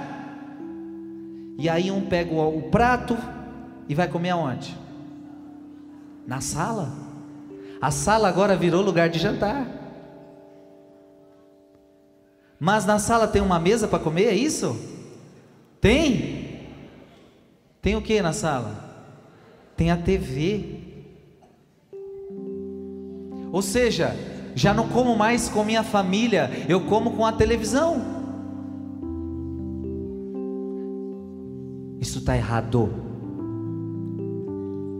E 1.59 1.69
aí 1.69 1.91
um 1.91 2.01
pega 2.01 2.33
o, 2.33 2.59
o 2.59 2.63
prato 2.71 3.17
e 3.87 3.95
vai 3.95 4.09
comer 4.09 4.31
aonde? 4.31 4.77
Na 6.27 6.41
sala. 6.41 6.91
A 7.81 7.91
sala 7.91 8.29
agora 8.29 8.57
virou 8.57 8.81
lugar 8.81 9.11
de 9.11 9.19
jantar. 9.19 9.82
Mas 12.65 12.87
na 12.87 13.01
sala 13.01 13.27
tem 13.27 13.43
uma 13.43 13.59
mesa 13.59 13.89
para 13.89 13.99
comer, 13.99 14.27
é 14.27 14.35
isso? 14.35 14.79
Tem? 15.81 16.61
Tem 17.83 17.97
o 17.97 18.01
que 18.01 18.23
na 18.23 18.33
sala? 18.33 19.11
Tem 19.77 19.91
a 19.91 19.97
TV. 19.97 20.79
Ou 23.51 23.61
seja, 23.63 24.15
já 24.55 24.73
não 24.73 24.87
como 24.87 25.17
mais 25.17 25.49
com 25.49 25.65
minha 25.65 25.83
família, 25.83 26.65
eu 26.69 26.83
como 26.83 27.17
com 27.17 27.27
a 27.27 27.33
televisão. 27.33 28.01
Isso 32.01 32.21
está 32.21 32.37
errado. 32.37 33.12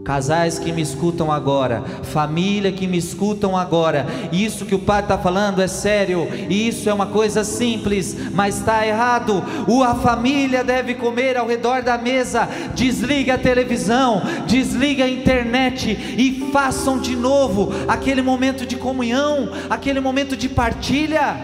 Casais 0.03 0.59
que 0.59 0.73
me 0.73 0.81
escutam 0.81 1.31
agora, 1.31 1.81
família 2.03 2.73
que 2.73 2.85
me 2.85 2.97
escutam 2.97 3.55
agora, 3.55 4.05
isso 4.33 4.65
que 4.65 4.75
o 4.75 4.79
pai 4.79 4.99
está 4.99 5.17
falando 5.17 5.61
é 5.61 5.67
sério, 5.67 6.27
isso 6.49 6.89
é 6.89 6.93
uma 6.93 7.07
coisa 7.07 7.45
simples, 7.45 8.17
mas 8.33 8.57
está 8.57 8.85
errado. 8.85 9.41
A 9.83 9.95
família 9.95 10.63
deve 10.63 10.95
comer 10.95 11.37
ao 11.37 11.47
redor 11.47 11.81
da 11.81 11.97
mesa, 11.97 12.49
desliga 12.75 13.35
a 13.35 13.37
televisão, 13.37 14.21
desliga 14.45 15.05
a 15.05 15.09
internet 15.09 15.91
e 16.17 16.49
façam 16.51 16.99
de 16.99 17.15
novo 17.15 17.71
aquele 17.87 18.21
momento 18.21 18.65
de 18.65 18.75
comunhão, 18.75 19.49
aquele 19.69 20.01
momento 20.01 20.35
de 20.35 20.49
partilha. 20.49 21.37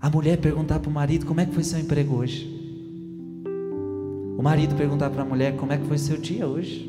A 0.00 0.10
mulher 0.10 0.38
perguntar 0.38 0.80
para 0.80 0.90
o 0.90 0.92
marido 0.92 1.24
como 1.26 1.40
é 1.40 1.46
que 1.46 1.54
foi 1.54 1.62
seu 1.62 1.78
emprego 1.78 2.16
hoje. 2.16 2.57
O 4.38 4.42
marido 4.42 4.76
perguntar 4.76 5.10
para 5.10 5.22
a 5.22 5.24
mulher 5.24 5.56
como 5.56 5.72
é 5.72 5.78
que 5.78 5.84
foi 5.84 5.98
seu 5.98 6.16
dia 6.16 6.46
hoje. 6.46 6.88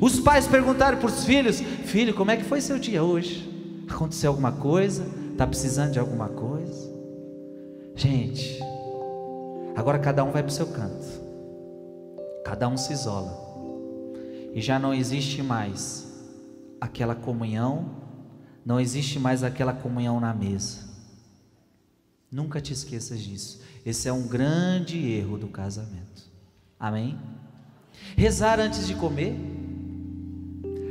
Os 0.00 0.20
pais 0.20 0.46
perguntaram 0.46 0.96
para 0.96 1.08
os 1.08 1.24
filhos: 1.24 1.58
Filho, 1.58 2.14
como 2.14 2.30
é 2.30 2.36
que 2.36 2.44
foi 2.44 2.60
seu 2.60 2.78
dia 2.78 3.02
hoje? 3.02 3.84
Aconteceu 3.90 4.30
alguma 4.30 4.52
coisa? 4.52 5.04
Está 5.32 5.44
precisando 5.44 5.90
de 5.90 5.98
alguma 5.98 6.28
coisa? 6.28 6.88
Gente, 7.96 8.60
agora 9.74 9.98
cada 9.98 10.22
um 10.22 10.30
vai 10.30 10.40
para 10.40 10.50
o 10.50 10.54
seu 10.54 10.68
canto, 10.68 11.04
cada 12.44 12.68
um 12.68 12.76
se 12.76 12.92
isola, 12.92 13.36
e 14.54 14.60
já 14.60 14.78
não 14.78 14.94
existe 14.94 15.42
mais 15.42 16.06
aquela 16.80 17.16
comunhão, 17.16 17.90
não 18.64 18.78
existe 18.78 19.18
mais 19.18 19.42
aquela 19.42 19.72
comunhão 19.72 20.20
na 20.20 20.32
mesa. 20.32 20.78
Nunca 22.30 22.60
te 22.60 22.72
esqueças 22.72 23.20
disso. 23.20 23.60
Esse 23.84 24.08
é 24.08 24.12
um 24.12 24.28
grande 24.28 24.96
erro 25.10 25.36
do 25.36 25.48
casamento. 25.48 26.31
Amém? 26.82 27.16
Rezar 28.16 28.58
antes 28.58 28.88
de 28.88 28.96
comer, 28.96 29.36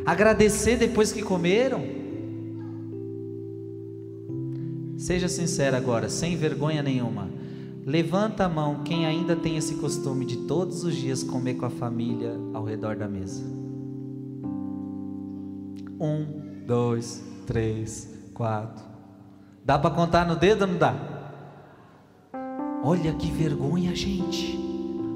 agradecer 0.05 0.77
depois 0.77 1.11
que 1.11 1.21
comeram. 1.21 1.81
Seja 4.95 5.27
sincero 5.27 5.75
agora, 5.75 6.07
sem 6.07 6.37
vergonha 6.37 6.81
nenhuma. 6.81 7.27
Levanta 7.85 8.45
a 8.45 8.49
mão 8.49 8.83
quem 8.85 9.05
ainda 9.05 9.35
tem 9.35 9.57
esse 9.57 9.75
costume 9.75 10.23
de 10.25 10.37
todos 10.47 10.85
os 10.85 10.95
dias 10.95 11.23
comer 11.23 11.55
com 11.55 11.65
a 11.65 11.69
família 11.69 12.39
ao 12.53 12.63
redor 12.63 12.95
da 12.95 13.09
mesa. 13.09 13.43
Um, 15.99 16.65
dois, 16.65 17.21
três, 17.45 18.17
quatro. 18.33 18.85
Dá 19.65 19.77
para 19.77 19.93
contar 19.93 20.25
no 20.25 20.37
dedo 20.37 20.61
ou 20.61 20.67
não 20.67 20.77
dá? 20.77 20.95
Olha 22.81 23.13
que 23.13 23.29
vergonha, 23.29 23.93
gente. 23.93 24.60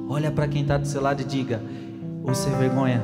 Olha 0.07 0.31
para 0.31 0.47
quem 0.47 0.61
está 0.61 0.77
do 0.77 0.87
seu 0.87 1.01
lado 1.01 1.21
e 1.21 1.25
diga: 1.25 1.61
ou 2.23 2.33
sem 2.33 2.53
vergonha. 2.55 3.01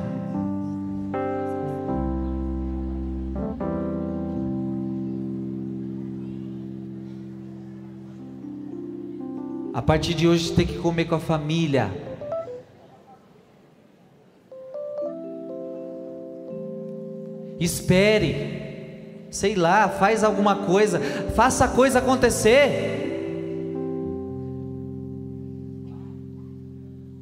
A 9.74 9.80
partir 9.80 10.14
de 10.14 10.28
hoje 10.28 10.52
tem 10.52 10.66
que 10.66 10.78
comer 10.78 11.06
com 11.06 11.16
a 11.16 11.20
família. 11.20 11.90
Espere, 17.58 19.26
sei 19.30 19.54
lá, 19.54 19.88
faz 19.88 20.22
alguma 20.22 20.66
coisa, 20.66 21.00
faça 21.34 21.64
a 21.64 21.68
coisa 21.68 22.00
acontecer. 22.00 22.91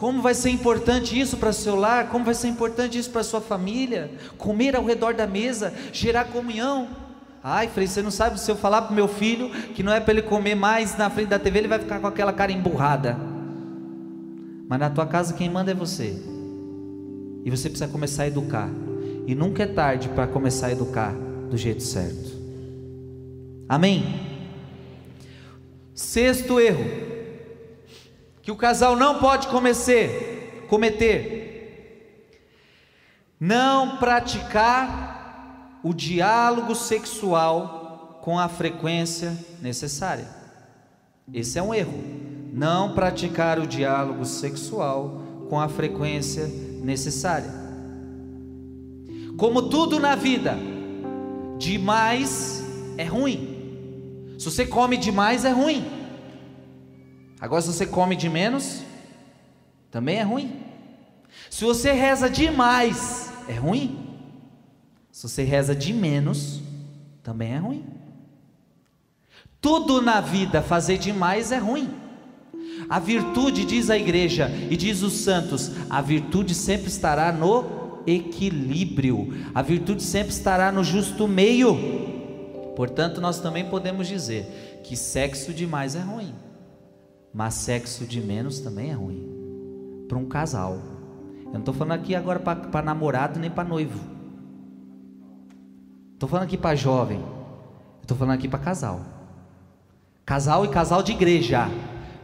Como 0.00 0.22
vai 0.22 0.32
ser 0.32 0.48
importante 0.48 1.20
isso 1.20 1.36
para 1.36 1.52
seu 1.52 1.76
lar? 1.76 2.08
Como 2.08 2.24
vai 2.24 2.32
ser 2.32 2.48
importante 2.48 2.98
isso 2.98 3.10
para 3.10 3.22
sua 3.22 3.38
família? 3.38 4.10
Comer 4.38 4.74
ao 4.74 4.82
redor 4.82 5.12
da 5.12 5.26
mesa, 5.26 5.74
gerar 5.92 6.24
comunhão. 6.24 6.88
Ai, 7.44 7.68
Frei, 7.68 7.86
você 7.86 8.00
não 8.00 8.10
sabe 8.10 8.40
se 8.40 8.50
eu 8.50 8.56
falar 8.56 8.80
para 8.80 8.96
meu 8.96 9.06
filho 9.06 9.50
que 9.74 9.82
não 9.82 9.92
é 9.92 10.00
para 10.00 10.14
ele 10.14 10.22
comer 10.22 10.54
mais 10.54 10.96
na 10.96 11.10
frente 11.10 11.28
da 11.28 11.38
TV, 11.38 11.58
ele 11.58 11.68
vai 11.68 11.78
ficar 11.78 12.00
com 12.00 12.06
aquela 12.06 12.32
cara 12.32 12.50
emburrada. 12.50 13.14
Mas 14.66 14.80
na 14.80 14.88
tua 14.88 15.04
casa 15.04 15.34
quem 15.34 15.50
manda 15.50 15.70
é 15.70 15.74
você. 15.74 16.16
E 17.44 17.50
você 17.50 17.68
precisa 17.68 17.90
começar 17.90 18.22
a 18.22 18.28
educar. 18.28 18.70
E 19.26 19.34
nunca 19.34 19.64
é 19.64 19.66
tarde 19.66 20.08
para 20.08 20.26
começar 20.26 20.68
a 20.68 20.72
educar 20.72 21.12
do 21.50 21.58
jeito 21.58 21.82
certo. 21.82 22.30
Amém? 23.68 24.02
Sexto 25.92 26.58
erro 26.58 27.09
que 28.50 28.52
o 28.52 28.56
casal 28.56 28.96
não 28.96 29.20
pode 29.20 29.46
cometer, 29.46 30.66
cometer, 30.68 32.28
não 33.38 33.96
praticar 33.98 35.78
o 35.84 35.94
diálogo 35.94 36.74
sexual 36.74 38.18
com 38.24 38.40
a 38.40 38.48
frequência 38.48 39.38
necessária. 39.62 40.26
Esse 41.32 41.60
é 41.60 41.62
um 41.62 41.72
erro. 41.72 41.94
Não 42.52 42.92
praticar 42.92 43.60
o 43.60 43.68
diálogo 43.68 44.24
sexual 44.24 45.22
com 45.48 45.60
a 45.60 45.68
frequência 45.68 46.50
necessária. 46.82 47.52
Como 49.36 49.68
tudo 49.68 50.00
na 50.00 50.16
vida, 50.16 50.58
demais 51.56 52.64
é 52.98 53.04
ruim. 53.04 54.34
Se 54.36 54.46
você 54.46 54.66
come 54.66 54.96
demais 54.96 55.44
é 55.44 55.52
ruim. 55.52 55.99
Agora, 57.40 57.62
se 57.62 57.68
você 57.68 57.86
come 57.86 58.14
de 58.14 58.28
menos, 58.28 58.82
também 59.90 60.18
é 60.18 60.22
ruim. 60.22 60.52
Se 61.48 61.64
você 61.64 61.92
reza 61.92 62.28
demais, 62.28 63.32
é 63.48 63.54
ruim. 63.54 63.98
Se 65.10 65.28
você 65.28 65.42
reza 65.42 65.74
de 65.74 65.92
menos, 65.92 66.60
também 67.22 67.52
é 67.52 67.58
ruim. 67.58 67.84
Tudo 69.60 70.00
na 70.00 70.20
vida 70.20 70.62
fazer 70.62 70.98
demais 70.98 71.50
é 71.50 71.58
ruim. 71.58 71.90
A 72.88 72.98
virtude, 72.98 73.64
diz 73.64 73.90
a 73.90 73.96
igreja 73.96 74.50
e 74.70 74.76
diz 74.76 75.02
os 75.02 75.12
santos, 75.14 75.70
a 75.88 76.00
virtude 76.00 76.54
sempre 76.54 76.88
estará 76.88 77.32
no 77.32 78.02
equilíbrio, 78.06 79.34
a 79.54 79.60
virtude 79.62 80.02
sempre 80.02 80.32
estará 80.32 80.72
no 80.72 80.82
justo 80.82 81.28
meio. 81.28 81.76
Portanto, 82.74 83.20
nós 83.20 83.40
também 83.40 83.68
podemos 83.68 84.08
dizer 84.08 84.80
que 84.82 84.96
sexo 84.96 85.52
demais 85.52 85.94
é 85.94 86.00
ruim. 86.00 86.34
Mas 87.32 87.54
sexo 87.54 88.04
de 88.04 88.20
menos 88.20 88.60
também 88.60 88.90
é 88.90 88.94
ruim 88.94 89.30
para 90.08 90.18
um 90.18 90.26
casal. 90.26 90.78
Eu 91.46 91.52
não 91.52 91.60
estou 91.60 91.72
falando 91.72 92.00
aqui 92.00 92.14
agora 92.14 92.40
para 92.40 92.82
namorado 92.82 93.38
nem 93.38 93.48
para 93.48 93.68
noivo. 93.68 94.00
Estou 96.14 96.28
falando 96.28 96.44
aqui 96.44 96.58
para 96.58 96.74
jovem. 96.74 97.24
Estou 98.02 98.16
falando 98.16 98.34
aqui 98.34 98.48
para 98.48 98.58
casal. 98.58 99.00
Casal 100.26 100.64
e 100.64 100.68
casal 100.68 101.02
de 101.02 101.12
igreja. 101.12 101.68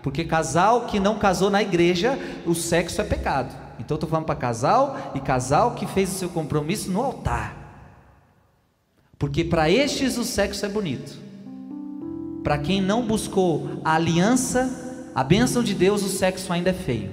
Porque 0.02 0.24
casal 0.24 0.86
que 0.86 0.98
não 0.98 1.18
casou 1.18 1.48
na 1.48 1.62
igreja, 1.62 2.18
o 2.44 2.54
sexo 2.54 3.00
é 3.00 3.04
pecado. 3.04 3.54
Então 3.78 3.94
estou 3.94 4.08
falando 4.08 4.26
para 4.26 4.34
casal 4.34 4.96
e 5.14 5.20
casal 5.20 5.74
que 5.74 5.86
fez 5.86 6.12
o 6.12 6.18
seu 6.18 6.28
compromisso 6.28 6.90
no 6.90 7.00
altar. 7.02 7.56
Porque 9.18 9.44
para 9.44 9.70
estes 9.70 10.18
o 10.18 10.24
sexo 10.24 10.66
é 10.66 10.68
bonito. 10.68 11.16
Para 12.42 12.58
quem 12.58 12.80
não 12.80 13.06
buscou 13.06 13.80
a 13.84 13.94
aliança 13.94 14.85
a 15.16 15.24
bênção 15.24 15.62
de 15.62 15.72
Deus, 15.72 16.02
o 16.02 16.10
sexo 16.10 16.52
ainda 16.52 16.68
é 16.68 16.74
feio. 16.74 17.08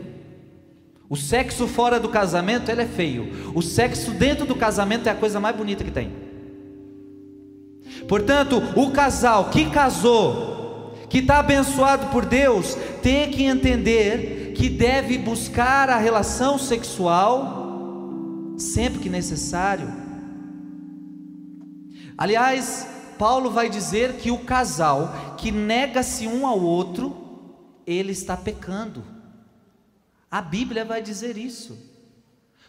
O 1.09 1.15
sexo 1.15 1.69
fora 1.69 2.01
do 2.01 2.09
casamento, 2.09 2.69
ele 2.69 2.81
é 2.81 2.85
feio. 2.85 3.53
O 3.55 3.61
sexo 3.61 4.11
dentro 4.11 4.45
do 4.45 4.57
casamento 4.57 5.07
é 5.07 5.11
a 5.13 5.15
coisa 5.15 5.39
mais 5.39 5.55
bonita 5.55 5.85
que 5.85 5.89
tem. 5.89 6.11
Portanto, 8.05 8.61
o 8.75 8.91
casal 8.91 9.49
que 9.51 9.69
casou, 9.69 10.97
que 11.07 11.19
está 11.19 11.39
abençoado 11.39 12.07
por 12.07 12.25
Deus, 12.25 12.75
tem 13.01 13.31
que 13.31 13.45
entender 13.45 14.51
que 14.53 14.67
deve 14.67 15.17
buscar 15.17 15.89
a 15.89 15.95
relação 15.95 16.57
sexual 16.57 18.55
sempre 18.57 18.99
que 18.99 19.09
necessário. 19.09 19.87
Aliás, 22.17 22.85
Paulo 23.17 23.49
vai 23.49 23.69
dizer 23.69 24.17
que 24.17 24.29
o 24.29 24.39
casal 24.39 25.35
que 25.37 25.53
nega-se 25.53 26.27
um 26.27 26.45
ao 26.45 26.59
outro, 26.59 27.22
ele 27.85 28.11
está 28.11 28.35
pecando. 28.35 29.03
A 30.29 30.41
Bíblia 30.41 30.83
vai 30.83 31.01
dizer 31.01 31.37
isso. 31.37 31.77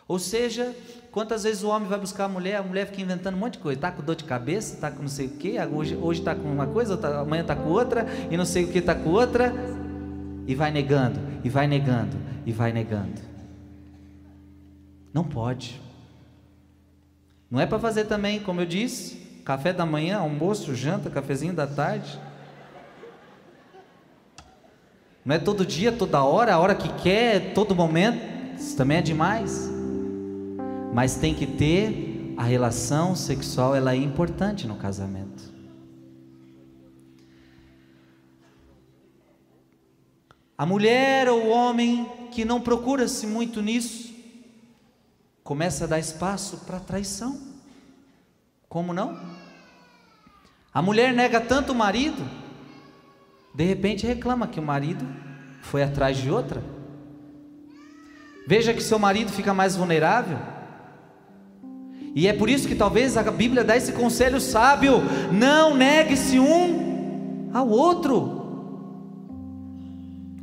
Ou 0.07 0.19
seja, 0.19 0.75
quantas 1.11 1.45
vezes 1.45 1.63
o 1.63 1.69
homem 1.69 1.89
vai 1.89 1.99
buscar 1.99 2.27
a 2.27 2.29
mulher, 2.29 2.57
a 2.57 2.63
mulher 2.63 2.87
fica 2.87 3.01
inventando 3.01 3.37
um 3.37 3.39
monte 3.39 3.55
de 3.55 3.61
coisa, 3.61 3.79
está 3.79 3.91
com 3.91 4.03
dor 4.03 4.17
de 4.17 4.25
cabeça, 4.25 4.75
está 4.75 4.91
com 4.91 5.01
não 5.01 5.09
sei 5.09 5.27
o 5.27 5.31
que, 5.31 5.57
hoje 5.61 6.21
está 6.21 6.35
com 6.35 6.51
uma 6.51 6.67
coisa, 6.67 6.97
tá, 6.97 7.21
amanhã 7.21 7.41
está 7.41 7.57
com 7.57 7.71
outra, 7.71 8.07
e 8.31 8.37
não 8.37 8.45
sei 8.45 8.65
o 8.65 8.69
que 8.69 8.79
está 8.79 8.95
com 8.95 9.09
outra, 9.09 9.55
e 10.47 10.55
vai 10.55 10.71
negando, 10.71 11.19
e 11.43 11.49
vai 11.49 11.67
negando, 11.67 12.19
e 12.45 12.53
vai 12.53 12.71
negando. 12.71 13.23
Não 15.13 15.25
pode. 15.25 15.81
Não 17.51 17.61
é 17.61 17.65
para 17.65 17.79
fazer 17.79 18.05
também, 18.05 18.41
como 18.41 18.61
eu 18.61 18.67
disse, 18.67 19.17
café 19.45 19.73
da 19.73 19.87
manhã, 19.87 20.19
almoço, 20.19 20.75
janta, 20.75 21.09
cafezinho 21.09 21.55
da 21.55 21.67
tarde. 21.67 22.21
Não 25.25 25.35
é 25.35 25.39
todo 25.39 25.65
dia, 25.65 25.91
toda 25.91 26.23
hora, 26.23 26.55
a 26.55 26.59
hora 26.59 26.75
que 26.75 26.93
quer, 27.03 27.55
todo 27.55 27.75
momento. 27.75 28.21
Isso 28.59 28.77
também 28.77 28.99
é 28.99 29.03
demais. 29.03 29.71
Mas 30.93 31.17
tem 31.17 31.35
que 31.35 31.47
ter 31.47 32.35
a 32.37 32.43
relação 32.43 33.17
sexual, 33.17 33.75
ela 33.75 33.93
é 33.93 33.97
importante 33.97 34.67
no 34.67 34.77
casamento. 34.77 35.55
A 40.57 40.67
mulher 40.67 41.29
ou 41.29 41.47
o 41.47 41.49
homem 41.49 42.09
que 42.31 42.45
não 42.45 42.61
procura-se 42.61 43.27
muito 43.27 43.63
nisso, 43.63 44.15
começa 45.43 45.85
a 45.85 45.87
dar 45.87 45.99
espaço 45.99 46.59
para 46.67 46.79
traição. 46.79 47.41
Como 48.69 48.93
não? 48.93 49.19
A 50.73 50.83
mulher 50.83 51.13
nega 51.13 51.41
tanto 51.41 51.73
o 51.73 51.75
marido, 51.75 52.23
de 53.55 53.65
repente 53.65 54.07
reclama 54.07 54.49
que 54.49 54.59
o 54.59 54.63
marido 54.63 55.07
foi 55.63 55.83
atrás 55.83 56.17
de 56.17 56.31
outra. 56.31 56.63
Veja 58.47 58.75
que 58.75 58.83
seu 58.83 58.99
marido 58.99 59.31
fica 59.31 59.55
mais 59.55 59.77
vulnerável. 59.77 60.39
E 62.15 62.29
é 62.29 62.33
por 62.33 62.51
isso 62.51 62.69
que 62.69 62.75
talvez 62.75 63.17
a 63.17 63.23
Bíblia 63.23 63.65
dá 63.65 63.77
esse 63.77 63.93
conselho 63.93 64.41
sábio: 64.41 65.03
não 65.33 65.75
negue-se 65.77 66.39
um 66.39 67.51
ao 67.55 67.69
outro. 67.69 68.43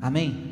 Amém? 0.01 0.49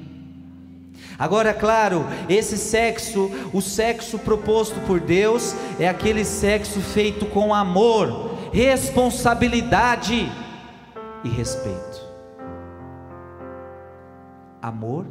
Agora, 1.17 1.49
é 1.49 1.53
claro, 1.53 2.05
esse 2.29 2.57
sexo, 2.57 3.31
o 3.51 3.61
sexo 3.61 4.19
proposto 4.19 4.79
por 4.85 4.99
Deus, 4.99 5.53
é 5.77 5.87
aquele 5.87 6.23
sexo 6.23 6.79
feito 6.79 7.25
com 7.25 7.53
amor, 7.53 8.37
responsabilidade 8.53 10.31
e 11.23 11.29
respeito. 11.29 12.08
Amor, 14.61 15.05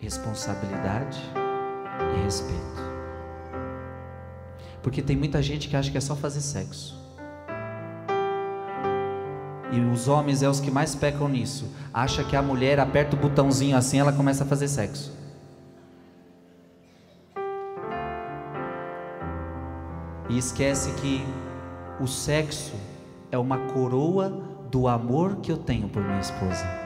responsabilidade 0.00 1.20
e 2.14 2.24
respeito. 2.24 2.82
Porque 4.82 5.00
tem 5.00 5.16
muita 5.16 5.40
gente 5.40 5.68
que 5.68 5.76
acha 5.76 5.90
que 5.90 5.96
é 5.96 6.00
só 6.00 6.16
fazer 6.16 6.40
sexo. 6.40 7.02
E 9.72 9.80
os 9.80 10.08
homens 10.08 10.42
é 10.42 10.48
os 10.48 10.60
que 10.60 10.70
mais 10.70 10.94
pecam 10.94 11.28
nisso. 11.28 11.72
Acha 11.92 12.22
que 12.22 12.36
a 12.36 12.42
mulher 12.42 12.78
aperta 12.78 13.16
o 13.16 13.18
botãozinho 13.18 13.76
assim, 13.76 13.98
ela 13.98 14.12
começa 14.12 14.44
a 14.44 14.46
fazer 14.46 14.68
sexo. 14.68 15.12
E 20.28 20.36
esquece 20.36 20.92
que 20.94 21.24
o 22.00 22.06
sexo 22.06 22.74
é 23.30 23.38
uma 23.38 23.58
coroa 23.72 24.30
do 24.70 24.88
amor 24.88 25.36
que 25.36 25.52
eu 25.52 25.56
tenho 25.56 25.88
por 25.88 26.02
minha 26.02 26.20
esposa. 26.20 26.83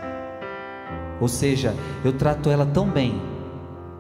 Ou 1.21 1.29
seja, 1.29 1.75
eu 2.05 2.13
trato 2.13 2.51
ela 2.51 2.65
tão 2.67 2.89
bem 2.89 3.21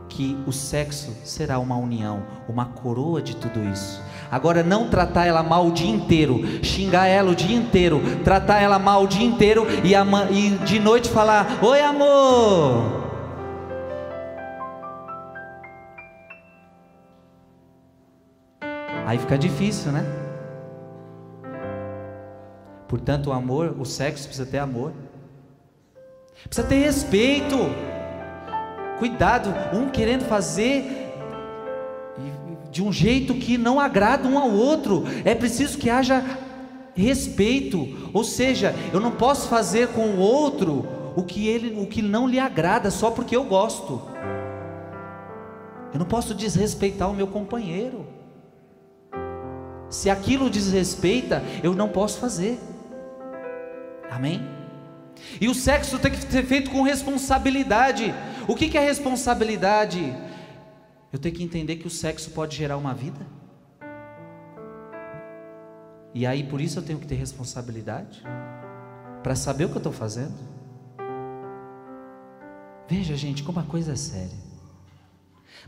que 0.08 0.36
o 0.46 0.52
sexo 0.52 1.14
será 1.24 1.58
uma 1.58 1.76
união, 1.76 2.22
uma 2.48 2.64
coroa 2.66 3.20
de 3.20 3.36
tudo 3.36 3.62
isso. 3.64 4.02
Agora, 4.30 4.62
não 4.62 4.88
tratar 4.88 5.26
ela 5.26 5.42
mal 5.42 5.66
o 5.66 5.72
dia 5.72 5.90
inteiro, 5.90 6.40
xingar 6.62 7.06
ela 7.06 7.30
o 7.30 7.34
dia 7.34 7.56
inteiro, 7.56 8.00
tratar 8.24 8.60
ela 8.60 8.78
mal 8.78 9.04
o 9.04 9.06
dia 9.06 9.24
inteiro 9.24 9.66
e, 9.84 9.94
e 10.34 10.50
de 10.64 10.78
noite 10.78 11.08
falar: 11.08 11.58
Oi, 11.62 11.80
amor. 11.80 13.08
Aí 19.06 19.18
fica 19.18 19.38
difícil, 19.38 19.90
né? 19.90 20.04
Portanto, 22.86 23.28
o 23.28 23.32
amor, 23.32 23.74
o 23.78 23.84
sexo 23.84 24.26
precisa 24.26 24.44
ter 24.44 24.58
amor, 24.58 24.92
precisa 26.46 26.66
ter 26.66 26.76
respeito. 26.76 27.56
Cuidado, 28.98 29.54
um 29.72 29.88
querendo 29.88 30.24
fazer 30.24 31.08
de 32.70 32.82
um 32.82 32.92
jeito 32.92 33.34
que 33.34 33.56
não 33.56 33.80
agrada 33.80 34.28
um 34.28 34.38
ao 34.38 34.50
outro. 34.50 35.04
É 35.24 35.34
preciso 35.34 35.78
que 35.78 35.90
haja 35.90 36.24
respeito. 36.94 38.10
Ou 38.12 38.24
seja, 38.24 38.74
eu 38.92 39.00
não 39.00 39.12
posso 39.12 39.48
fazer 39.48 39.88
com 39.88 40.06
o 40.06 40.18
outro 40.18 40.86
o 41.16 41.22
que 41.22 41.48
ele, 41.48 41.80
o 41.80 41.86
que 41.86 42.02
não 42.02 42.28
lhe 42.28 42.38
agrada 42.38 42.90
só 42.90 43.10
porque 43.10 43.34
eu 43.34 43.44
gosto. 43.44 44.02
Eu 45.92 45.98
não 45.98 46.06
posso 46.06 46.34
desrespeitar 46.34 47.10
o 47.10 47.14
meu 47.14 47.26
companheiro. 47.26 48.06
Se 49.88 50.10
aquilo 50.10 50.50
desrespeita, 50.50 51.42
eu 51.62 51.74
não 51.74 51.88
posso 51.88 52.18
fazer. 52.18 52.58
Amém? 54.10 54.57
E 55.40 55.48
o 55.48 55.54
sexo 55.54 55.98
tem 55.98 56.10
que 56.10 56.18
ser 56.20 56.44
feito 56.44 56.70
com 56.70 56.82
responsabilidade. 56.82 58.14
O 58.46 58.54
que, 58.54 58.68
que 58.68 58.78
é 58.78 58.80
responsabilidade? 58.80 60.14
Eu 61.12 61.18
tenho 61.18 61.34
que 61.34 61.42
entender 61.42 61.76
que 61.76 61.86
o 61.86 61.90
sexo 61.90 62.30
pode 62.30 62.56
gerar 62.56 62.76
uma 62.76 62.94
vida. 62.94 63.26
E 66.14 66.26
aí 66.26 66.42
por 66.42 66.60
isso 66.60 66.78
eu 66.78 66.82
tenho 66.82 66.98
que 66.98 67.06
ter 67.06 67.14
responsabilidade 67.14 68.22
para 69.22 69.34
saber 69.34 69.64
o 69.64 69.68
que 69.68 69.74
eu 69.74 69.78
estou 69.78 69.92
fazendo. 69.92 70.34
Veja, 72.88 73.16
gente, 73.16 73.42
como 73.42 73.60
a 73.60 73.64
coisa 73.64 73.92
é 73.92 73.96
séria. 73.96 74.48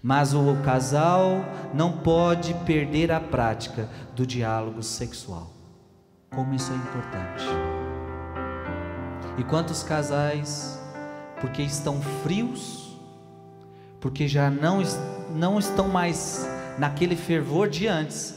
Mas 0.03 0.33
o 0.33 0.57
casal 0.65 1.45
não 1.75 1.99
pode 1.99 2.55
perder 2.65 3.13
a 3.13 3.21
prática 3.21 3.89
do 4.17 4.27
diálogo 4.27 4.83
sexual. 4.83 5.53
Como 6.31 6.55
isso 6.55 6.73
é 6.73 6.77
importante. 6.77 7.90
E 9.39 9.45
quantos 9.45 9.83
casais, 9.83 10.79
porque 11.41 11.63
estão 11.63 12.01
frios, 12.23 12.97
porque 14.01 14.27
já 14.29 14.51
não, 14.51 14.83
não 15.31 15.59
estão 15.59 15.89
mais 15.89 16.47
naquele 16.79 17.17
fervor 17.17 17.69
de 17.69 17.87
antes, 17.87 18.35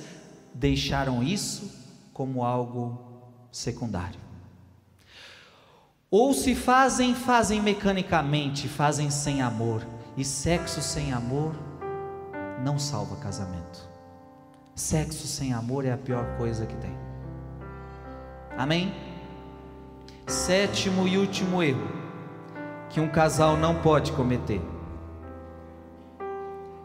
deixaram 0.53 1.23
isso 1.23 1.71
como 2.13 2.43
algo 2.43 2.99
secundário. 3.51 4.19
Ou 6.09 6.33
se 6.33 6.53
fazem, 6.53 7.15
fazem 7.15 7.61
mecanicamente, 7.61 8.67
fazem 8.67 9.09
sem 9.09 9.41
amor, 9.41 9.83
e 10.15 10.23
sexo 10.23 10.81
sem 10.81 11.11
amor 11.11 11.55
não 12.63 12.77
salva 12.77 13.15
casamento. 13.15 13.89
Sexo 14.75 15.27
sem 15.27 15.53
amor 15.53 15.85
é 15.85 15.91
a 15.91 15.97
pior 15.97 16.37
coisa 16.37 16.65
que 16.65 16.75
tem. 16.75 16.95
Amém? 18.57 18.93
Sétimo 20.25 21.07
e 21.07 21.17
último 21.17 21.61
erro 21.61 21.87
que 22.89 22.99
um 22.99 23.09
casal 23.09 23.57
não 23.57 23.75
pode 23.75 24.11
cometer 24.11 24.61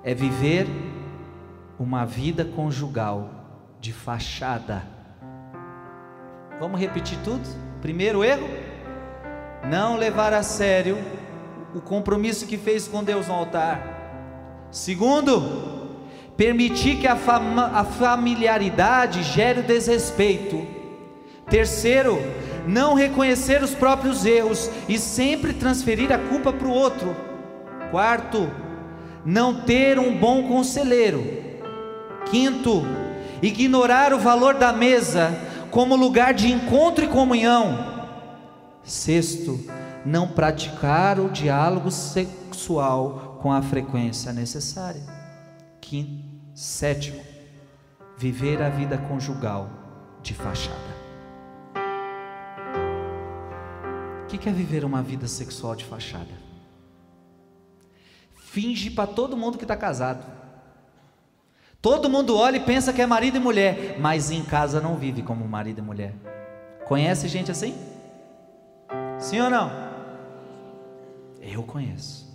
é 0.02 0.14
viver 0.14 0.66
uma 1.78 2.04
vida 2.04 2.44
conjugal 2.44 3.30
de 3.80 3.92
fachada. 3.92 4.82
Vamos 6.58 6.80
repetir 6.80 7.18
tudo? 7.22 7.46
Primeiro 7.80 8.24
erro: 8.24 8.48
não 9.68 9.96
levar 9.96 10.32
a 10.32 10.42
sério 10.42 10.96
o 11.74 11.80
compromisso 11.80 12.46
que 12.46 12.56
fez 12.56 12.88
com 12.88 13.04
Deus 13.04 13.28
no 13.28 13.34
altar. 13.34 14.66
Segundo, 14.70 15.96
permitir 16.36 16.98
que 16.98 17.06
a, 17.06 17.16
fama, 17.16 17.66
a 17.74 17.84
familiaridade 17.84 19.22
gere 19.22 19.62
desrespeito. 19.62 20.66
Terceiro, 21.48 22.18
não 22.68 22.92
reconhecer 22.92 23.62
os 23.62 23.74
próprios 23.74 24.26
erros 24.26 24.70
e 24.86 24.98
sempre 24.98 25.54
transferir 25.54 26.12
a 26.12 26.18
culpa 26.18 26.52
para 26.52 26.68
o 26.68 26.72
outro. 26.72 27.16
Quarto, 27.90 28.48
não 29.24 29.62
ter 29.62 29.98
um 29.98 30.16
bom 30.16 30.46
conselheiro. 30.46 31.24
Quinto, 32.30 32.82
ignorar 33.42 34.12
o 34.12 34.18
valor 34.18 34.54
da 34.54 34.70
mesa 34.70 35.34
como 35.70 35.96
lugar 35.96 36.34
de 36.34 36.52
encontro 36.52 37.04
e 37.04 37.08
comunhão. 37.08 37.96
Sexto, 38.82 39.58
não 40.04 40.28
praticar 40.28 41.18
o 41.18 41.30
diálogo 41.30 41.90
sexual 41.90 43.38
com 43.40 43.50
a 43.50 43.62
frequência 43.62 44.30
necessária. 44.30 45.02
Quinto, 45.80 46.22
sétimo, 46.54 47.20
viver 48.18 48.60
a 48.62 48.68
vida 48.68 48.98
conjugal 48.98 49.70
de 50.22 50.34
fachada. 50.34 50.97
O 54.28 54.30
que 54.30 54.46
é 54.46 54.52
viver 54.52 54.84
uma 54.84 55.02
vida 55.02 55.26
sexual 55.26 55.74
de 55.74 55.86
fachada? 55.86 56.34
Finge 58.36 58.90
para 58.90 59.06
todo 59.06 59.38
mundo 59.38 59.56
que 59.56 59.64
está 59.64 59.74
casado. 59.74 60.22
Todo 61.80 62.10
mundo 62.10 62.36
olha 62.36 62.58
e 62.58 62.60
pensa 62.60 62.92
que 62.92 63.00
é 63.00 63.06
marido 63.06 63.38
e 63.38 63.40
mulher, 63.40 63.98
mas 63.98 64.30
em 64.30 64.44
casa 64.44 64.82
não 64.82 64.98
vive 64.98 65.22
como 65.22 65.48
marido 65.48 65.78
e 65.78 65.82
mulher. 65.82 66.14
Conhece 66.84 67.26
gente 67.26 67.50
assim? 67.50 67.74
Sim 69.18 69.40
ou 69.40 69.48
não? 69.48 69.70
Eu 71.40 71.62
conheço. 71.62 72.28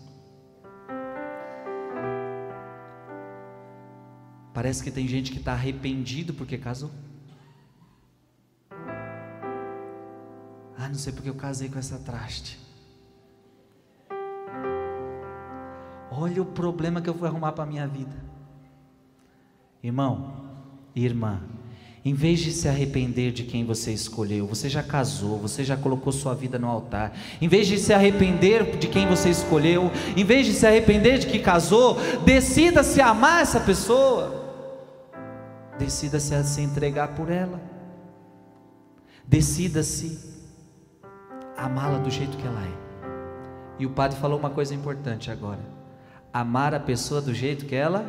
Parece 4.52 4.84
que 4.84 4.90
tem 4.90 5.08
gente 5.08 5.32
que 5.32 5.38
está 5.38 5.52
arrependido 5.52 6.34
porque 6.34 6.58
casou. 6.58 6.90
Ah, 10.84 10.90
não 10.90 10.96
sei 10.96 11.14
porque 11.14 11.30
eu 11.30 11.36
casei 11.36 11.70
com 11.70 11.80
essa 11.80 11.98
traste. 11.98 12.60
Olha 16.12 16.42
o 16.42 16.46
problema 16.46 17.02
que 17.02 17.10
eu 17.10 17.14
fui 17.14 17.26
arrumar 17.26 17.54
para 17.54 17.64
a 17.64 17.68
minha 17.68 17.88
vida. 17.88 18.14
Irmão, 19.82 20.34
irmã, 20.94 21.42
em 22.04 22.14
vez 22.14 22.42
de 22.42 22.52
se 22.52 22.68
arrepender 22.68 23.32
de 23.32 23.46
quem 23.46 23.64
você 23.64 23.94
escolheu, 23.94 24.46
você 24.46 24.68
já 24.68 24.84
casou, 24.84 25.40
você 25.40 25.64
já 25.64 25.78
colocou 25.78 26.12
sua 26.12 26.36
vida 26.36 26.60
no 26.60 26.68
altar. 26.68 27.18
Em 27.40 27.48
vez 27.48 27.66
de 27.66 27.78
se 27.78 27.94
arrepender 27.94 28.76
de 28.76 28.90
quem 28.90 29.08
você 29.08 29.30
escolheu, 29.30 29.90
em 30.18 30.26
vez 30.26 30.46
de 30.46 30.52
se 30.52 30.68
arrepender 30.68 31.18
de 31.18 31.28
que 31.28 31.40
casou, 31.40 31.96
decida-se 32.26 33.00
amar 33.00 33.42
essa 33.42 33.62
pessoa. 33.62 34.68
Decida-se 35.80 36.36
a 36.36 36.44
se 36.44 36.60
entregar 36.60 37.16
por 37.16 37.32
ela. 37.32 37.62
Decida-se 39.26 40.33
amá-la 41.58 41.98
do 41.98 42.10
jeito 42.10 42.38
que 42.38 42.46
ela 42.46 42.62
é. 42.62 42.84
E 43.80 43.86
o 43.86 43.90
padre 43.90 44.18
falou 44.18 44.38
uma 44.38 44.50
coisa 44.50 44.74
importante 44.74 45.32
agora: 45.32 45.60
amar 46.34 46.74
a 46.74 46.80
pessoa 46.80 47.22
do 47.22 47.34
jeito 47.34 47.66
que 47.66 47.76
ela 47.76 48.02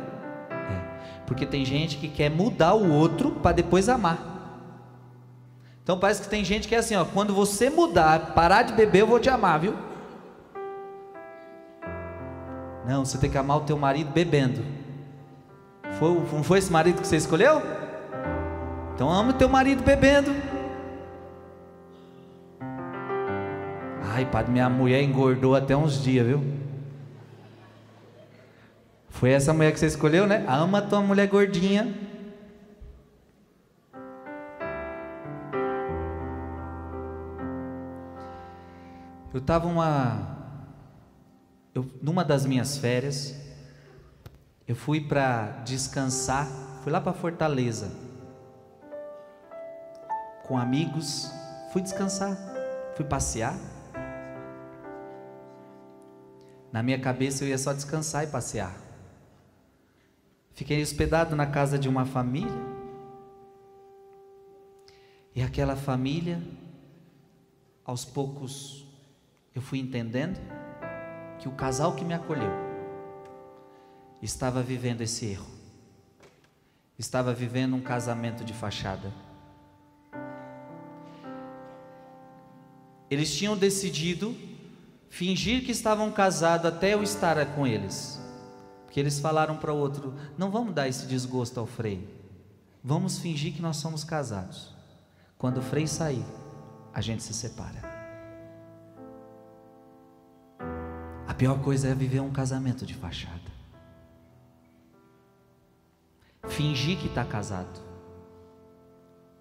é. 0.49 0.95
Porque 1.25 1.45
tem 1.45 1.65
gente 1.65 1.97
que 1.97 2.07
quer 2.07 2.29
mudar 2.29 2.73
o 2.73 2.91
outro 2.91 3.31
para 3.31 3.51
depois 3.51 3.89
amar. 3.89 4.35
Então 5.83 5.99
parece 5.99 6.23
que 6.23 6.29
tem 6.29 6.43
gente 6.43 6.67
que 6.67 6.73
é 6.73 6.79
assim, 6.79 6.95
ó, 6.95 7.05
quando 7.05 7.33
você 7.33 7.69
mudar, 7.69 8.33
parar 8.33 8.63
de 8.63 8.73
beber, 8.73 9.01
eu 9.01 9.07
vou 9.07 9.19
te 9.19 9.29
amar, 9.29 9.59
viu? 9.59 9.75
Não, 12.87 13.05
você 13.05 13.17
tem 13.17 13.29
que 13.29 13.37
amar 13.37 13.57
o 13.57 13.61
teu 13.61 13.77
marido 13.77 14.11
bebendo. 14.11 14.63
Foi, 15.99 16.13
não 16.33 16.43
foi 16.43 16.59
esse 16.59 16.71
marido 16.71 17.01
que 17.01 17.07
você 17.07 17.17
escolheu? 17.17 17.61
Então 18.93 19.11
ama 19.11 19.31
o 19.31 19.33
teu 19.33 19.49
marido 19.49 19.83
bebendo. 19.83 20.31
Ai, 24.15 24.25
padre, 24.25 24.49
minha 24.49 24.69
mulher 24.69 25.03
engordou 25.03 25.55
até 25.55 25.75
uns 25.75 26.01
dias, 26.01 26.25
viu? 26.25 26.41
Foi 29.09 29.29
essa 29.29 29.53
mulher 29.53 29.73
que 29.73 29.79
você 29.81 29.87
escolheu, 29.87 30.25
né? 30.25 30.45
Ama 30.47 30.81
tua 30.81 31.01
mulher 31.01 31.27
gordinha. 31.27 31.93
Eu 39.33 39.39
estava 39.41 39.67
uma, 39.67 40.37
eu, 41.73 41.85
numa 42.01 42.23
das 42.23 42.45
minhas 42.45 42.77
férias, 42.77 43.35
eu 44.65 44.77
fui 44.77 45.01
para 45.01 45.61
descansar, 45.65 46.47
fui 46.83 46.89
lá 46.89 47.01
para 47.01 47.11
Fortaleza, 47.11 47.91
com 50.47 50.57
amigos, 50.57 51.29
fui 51.73 51.81
descansar, 51.81 52.37
fui 52.95 53.03
passear. 53.03 53.57
Na 56.75 56.83
minha 56.83 56.99
cabeça 56.99 57.41
eu 57.41 57.47
ia 57.47 57.57
só 57.57 57.71
descansar 57.71 58.25
e 58.25 58.27
passear. 58.27 58.75
Fiquei 60.53 60.81
hospedado 60.81 61.33
na 61.33 61.47
casa 61.47 61.79
de 61.79 61.87
uma 61.87 62.05
família. 62.05 62.51
E 65.33 65.41
aquela 65.41 65.77
família, 65.77 66.43
aos 67.85 68.03
poucos, 68.03 68.85
eu 69.55 69.61
fui 69.61 69.79
entendendo 69.79 70.37
que 71.39 71.47
o 71.47 71.53
casal 71.53 71.95
que 71.95 72.03
me 72.03 72.13
acolheu 72.13 72.51
estava 74.21 74.61
vivendo 74.61 74.99
esse 74.99 75.27
erro, 75.27 75.47
estava 76.99 77.33
vivendo 77.33 77.73
um 77.73 77.81
casamento 77.81 78.43
de 78.43 78.51
fachada. 78.53 79.13
Eles 83.09 83.33
tinham 83.33 83.55
decidido 83.55 84.35
fingir 85.15 85.63
que 85.63 85.71
estavam 85.71 86.11
casados 86.11 86.65
até 86.65 86.93
eu 86.93 87.01
estar 87.01 87.37
com 87.55 87.65
eles, 87.65 88.19
porque 88.83 88.99
eles 88.99 89.17
falaram 89.17 89.55
para 89.55 89.73
o 89.73 89.77
outro: 89.77 90.13
não 90.37 90.51
vamos 90.51 90.75
dar 90.75 90.89
esse 90.89 91.05
desgosto 91.05 91.57
ao 91.57 91.65
Frei, 91.65 92.05
vamos 92.83 93.17
fingir 93.19 93.53
que 93.53 93.61
nós 93.61 93.77
somos 93.77 94.03
casados. 94.03 94.75
Quando 95.37 95.59
o 95.59 95.61
Frei 95.61 95.87
sair, 95.87 96.25
a 96.93 96.99
gente 96.99 97.23
se 97.23 97.33
separa. 97.33 97.95
A 101.25 101.33
pior 101.33 101.61
coisa 101.61 101.87
é 101.87 101.95
viver 101.95 102.19
um 102.19 102.31
casamento 102.31 102.85
de 102.85 102.93
fachada. 102.93 103.55
Fingir 106.49 106.97
que 106.99 107.07
está 107.07 107.23
casado. 107.23 107.79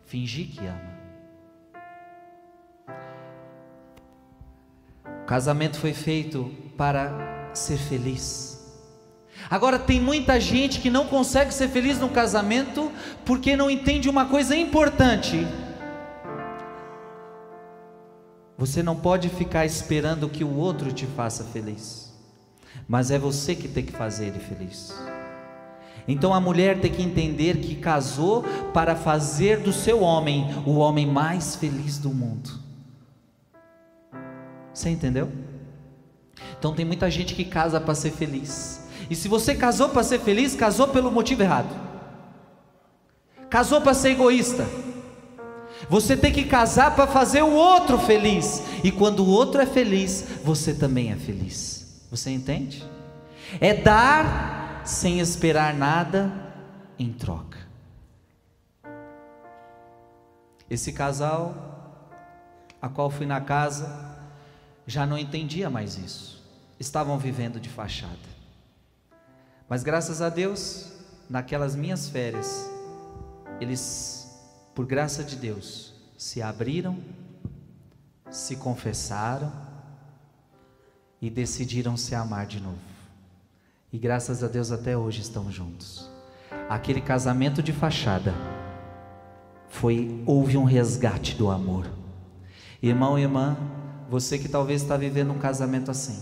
Fingir 0.05 0.51
que 0.53 0.67
ama. 0.67 0.94
O 5.25 5.27
casamento 5.27 5.79
foi 5.79 5.95
feito 5.95 6.53
para 6.77 7.49
ser 7.55 7.79
feliz. 7.79 8.63
Agora 9.49 9.79
tem 9.79 9.99
muita 9.99 10.39
gente 10.39 10.83
que 10.83 10.91
não 10.91 11.07
consegue 11.07 11.53
ser 11.55 11.69
feliz 11.69 11.99
no 11.99 12.11
casamento 12.11 12.93
porque 13.25 13.57
não 13.57 13.71
entende 13.71 14.11
uma 14.11 14.27
coisa 14.27 14.55
importante. 14.55 15.47
Você 18.59 18.83
não 18.83 18.97
pode 18.97 19.31
ficar 19.31 19.65
esperando 19.65 20.29
que 20.29 20.45
o 20.45 20.55
outro 20.55 20.93
te 20.93 21.07
faça 21.07 21.43
feliz, 21.43 22.13
mas 22.87 23.11
é 23.11 23.19
você 23.19 23.55
que 23.55 23.67
tem 23.67 23.83
que 23.83 23.93
fazer 23.93 24.27
ele 24.27 24.41
feliz. 24.41 24.95
Então 26.07 26.35
a 26.35 26.41
mulher 26.41 26.83
tem 26.83 26.93
que 26.93 27.03
entender 27.03 27.61
que 27.61 27.77
casou 27.77 28.43
para 28.75 28.95
fazer 28.95 29.61
do 29.61 29.73
seu 29.73 30.03
homem 30.03 30.47
o 30.67 30.75
homem 30.75 31.07
mais 31.07 31.57
feliz 31.57 31.97
do 31.97 32.11
mundo. 32.11 32.64
Você 34.75 34.91
entendeu? 34.91 35.31
Então 36.59 36.75
tem 36.75 36.85
muita 36.85 37.09
gente 37.09 37.35
que 37.35 37.45
casa 37.45 37.81
para 37.81 37.95
ser 37.95 38.11
feliz. 38.11 38.89
E 39.09 39.15
se 39.15 39.29
você 39.29 39.55
casou 39.55 39.89
para 39.91 40.03
ser 40.03 40.19
feliz, 40.19 40.57
casou 40.57 40.89
pelo 40.89 41.13
motivo 41.13 41.43
errado. 41.43 41.69
Casou 43.49 43.81
para 43.81 43.95
ser 43.95 44.11
egoísta. 44.11 44.67
Você 45.89 46.17
tem 46.17 46.33
que 46.33 46.45
casar 46.45 46.97
para 46.97 47.07
fazer 47.07 47.43
o 47.43 47.53
outro 47.53 47.99
feliz. 47.99 48.63
E 48.83 48.91
quando 48.91 49.21
o 49.21 49.29
outro 49.29 49.61
é 49.61 49.67
feliz, 49.67 50.25
você 50.43 50.75
também 50.75 51.13
é 51.13 51.17
feliz. 51.17 52.07
Você 52.11 52.31
entende? 52.31 52.85
É 53.61 53.75
dar 53.75 54.83
sem 54.85 55.21
esperar 55.21 55.73
nada 55.73 56.33
em 56.99 57.13
troca. 57.13 57.59
Esse 60.69 60.93
casal, 60.93 61.55
a 62.81 62.89
qual 62.89 63.11
fui 63.11 63.27
na 63.27 63.41
casa, 63.41 64.14
já 64.87 65.07
não 65.07 65.19
entendia 65.19 65.71
mais 65.71 65.97
isso. 65.97 66.43
Estavam 66.79 67.19
vivendo 67.19 67.61
de 67.61 67.69
fachada. 67.69 68.35
Mas 69.69 69.83
graças 69.83 70.21
a 70.21 70.29
Deus, 70.29 70.93
naquelas 71.29 71.75
minhas 71.75 72.09
férias, 72.09 72.71
eles 73.61 74.25
por 74.75 74.85
graça 74.85 75.23
de 75.23 75.37
Deus, 75.37 75.95
se 76.19 76.43
abriram, 76.43 76.99
se 78.29 78.57
confessaram 78.57 79.53
e 81.23 81.31
decidiram 81.31 81.97
se 81.97 82.15
amar 82.15 82.47
de 82.47 82.61
novo. 82.61 82.79
E 83.93 83.99
graças 83.99 84.43
a 84.43 84.49
Deus 84.49 84.73
até 84.73 84.97
hoje 84.97 85.21
estão 85.21 85.51
juntos. 85.51 86.11
Aquele 86.69 87.01
casamento 87.01 87.63
de 87.63 87.73
fachada 87.73 88.35
foi 89.69 90.23
houve 90.27 90.57
um 90.57 90.65
resgate 90.65 91.37
do 91.37 91.51
amor. 91.51 91.89
Irmão 92.83 93.17
e 93.17 93.23
irmã, 93.23 93.57
você 94.15 94.39
que 94.39 94.49
talvez 94.49 94.81
está 94.81 94.97
vivendo 94.97 95.33
um 95.33 95.39
casamento 95.39 95.91
assim, 95.91 96.17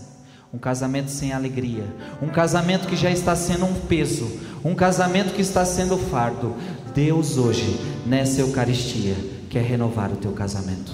um 0.51 0.57
casamento 0.57 1.11
sem 1.11 1.31
alegria, 1.31 1.85
um 2.23 2.27
casamento 2.27 2.87
que 2.87 2.95
já 2.95 3.11
está 3.11 3.35
sendo 3.35 3.65
um 3.65 3.73
peso, 3.81 4.31
um 4.65 4.73
casamento 4.73 5.31
que 5.31 5.43
está 5.43 5.63
sendo 5.63 5.95
fardo. 5.95 6.55
Deus 6.95 7.37
hoje, 7.37 7.79
nessa 8.03 8.41
Eucaristia, 8.41 9.15
quer 9.47 9.61
renovar 9.61 10.11
o 10.11 10.15
teu 10.15 10.31
casamento. 10.31 10.91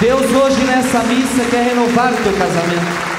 Deus 0.00 0.22
hoje 0.22 0.64
nessa 0.64 1.02
missa 1.02 1.50
quer 1.50 1.62
renovar 1.62 2.10
o 2.10 2.16
teu 2.16 2.32
casamento. 2.32 3.10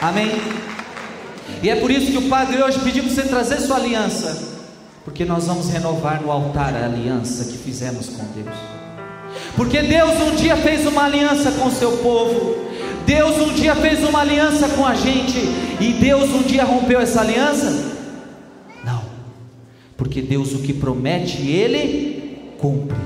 Amém? 0.00 0.40
E 1.60 1.68
é 1.68 1.74
por 1.74 1.90
isso 1.90 2.12
que 2.12 2.18
o 2.18 2.28
Padre 2.28 2.62
hoje 2.62 2.78
pediu 2.78 3.02
para 3.02 3.12
você 3.12 3.22
trazer 3.24 3.58
sua 3.58 3.78
aliança, 3.78 4.59
porque 5.10 5.24
nós 5.24 5.48
vamos 5.48 5.68
renovar 5.68 6.22
no 6.22 6.30
altar 6.30 6.72
a 6.72 6.84
aliança 6.84 7.44
que 7.46 7.58
fizemos 7.58 8.08
com 8.10 8.24
Deus. 8.32 8.56
Porque 9.56 9.82
Deus 9.82 10.12
um 10.20 10.36
dia 10.36 10.56
fez 10.56 10.86
uma 10.86 11.02
aliança 11.02 11.50
com 11.50 11.66
o 11.66 11.70
seu 11.72 11.98
povo, 11.98 12.54
Deus 13.04 13.36
um 13.38 13.52
dia 13.52 13.74
fez 13.74 14.08
uma 14.08 14.20
aliança 14.20 14.68
com 14.68 14.86
a 14.86 14.94
gente 14.94 15.36
e 15.80 15.96
Deus 16.00 16.30
um 16.30 16.42
dia 16.42 16.64
rompeu 16.64 17.00
essa 17.00 17.22
aliança? 17.22 17.96
Não, 18.84 19.02
porque 19.96 20.22
Deus 20.22 20.54
o 20.54 20.60
que 20.60 20.72
promete, 20.72 21.42
Ele 21.42 22.54
cumpre. 22.56 22.96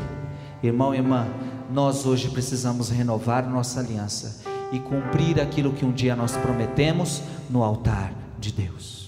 Irmão 0.63 0.95
e 0.95 0.99
irmã, 0.99 1.27
nós 1.73 2.05
hoje 2.05 2.29
precisamos 2.29 2.91
renovar 2.91 3.49
nossa 3.49 3.81
aliança 3.81 4.43
e 4.71 4.79
cumprir 4.79 5.41
aquilo 5.41 5.73
que 5.73 5.87
um 5.87 5.93
dia 5.93 6.15
nós 6.15 6.37
prometemos 6.37 7.23
no 7.49 7.63
altar 7.63 8.13
de 8.39 8.53
Deus. 8.53 9.04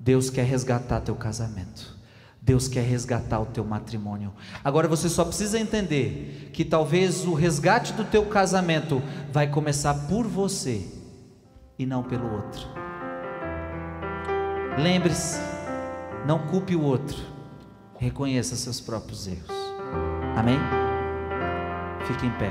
Deus 0.00 0.30
quer 0.30 0.46
resgatar 0.46 1.02
teu 1.02 1.14
casamento. 1.14 1.94
Deus 2.40 2.66
quer 2.66 2.82
resgatar 2.82 3.38
o 3.38 3.44
teu 3.44 3.62
matrimônio. 3.62 4.32
Agora 4.64 4.88
você 4.88 5.10
só 5.10 5.26
precisa 5.26 5.58
entender 5.58 6.48
que 6.54 6.64
talvez 6.64 7.26
o 7.26 7.34
resgate 7.34 7.92
do 7.92 8.02
teu 8.02 8.24
casamento 8.24 9.02
vai 9.30 9.46
começar 9.46 9.92
por 10.08 10.26
você 10.26 10.88
e 11.78 11.84
não 11.84 12.02
pelo 12.02 12.32
outro. 12.32 12.66
Lembre-se, 14.78 15.38
não 16.26 16.46
culpe 16.46 16.74
o 16.74 16.82
outro. 16.82 17.18
Reconheça 17.98 18.56
seus 18.56 18.80
próprios 18.80 19.26
erros. 19.26 19.54
Amém? 20.34 20.58
Fique 22.06 22.24
em 22.24 22.30
pé. 22.38 22.50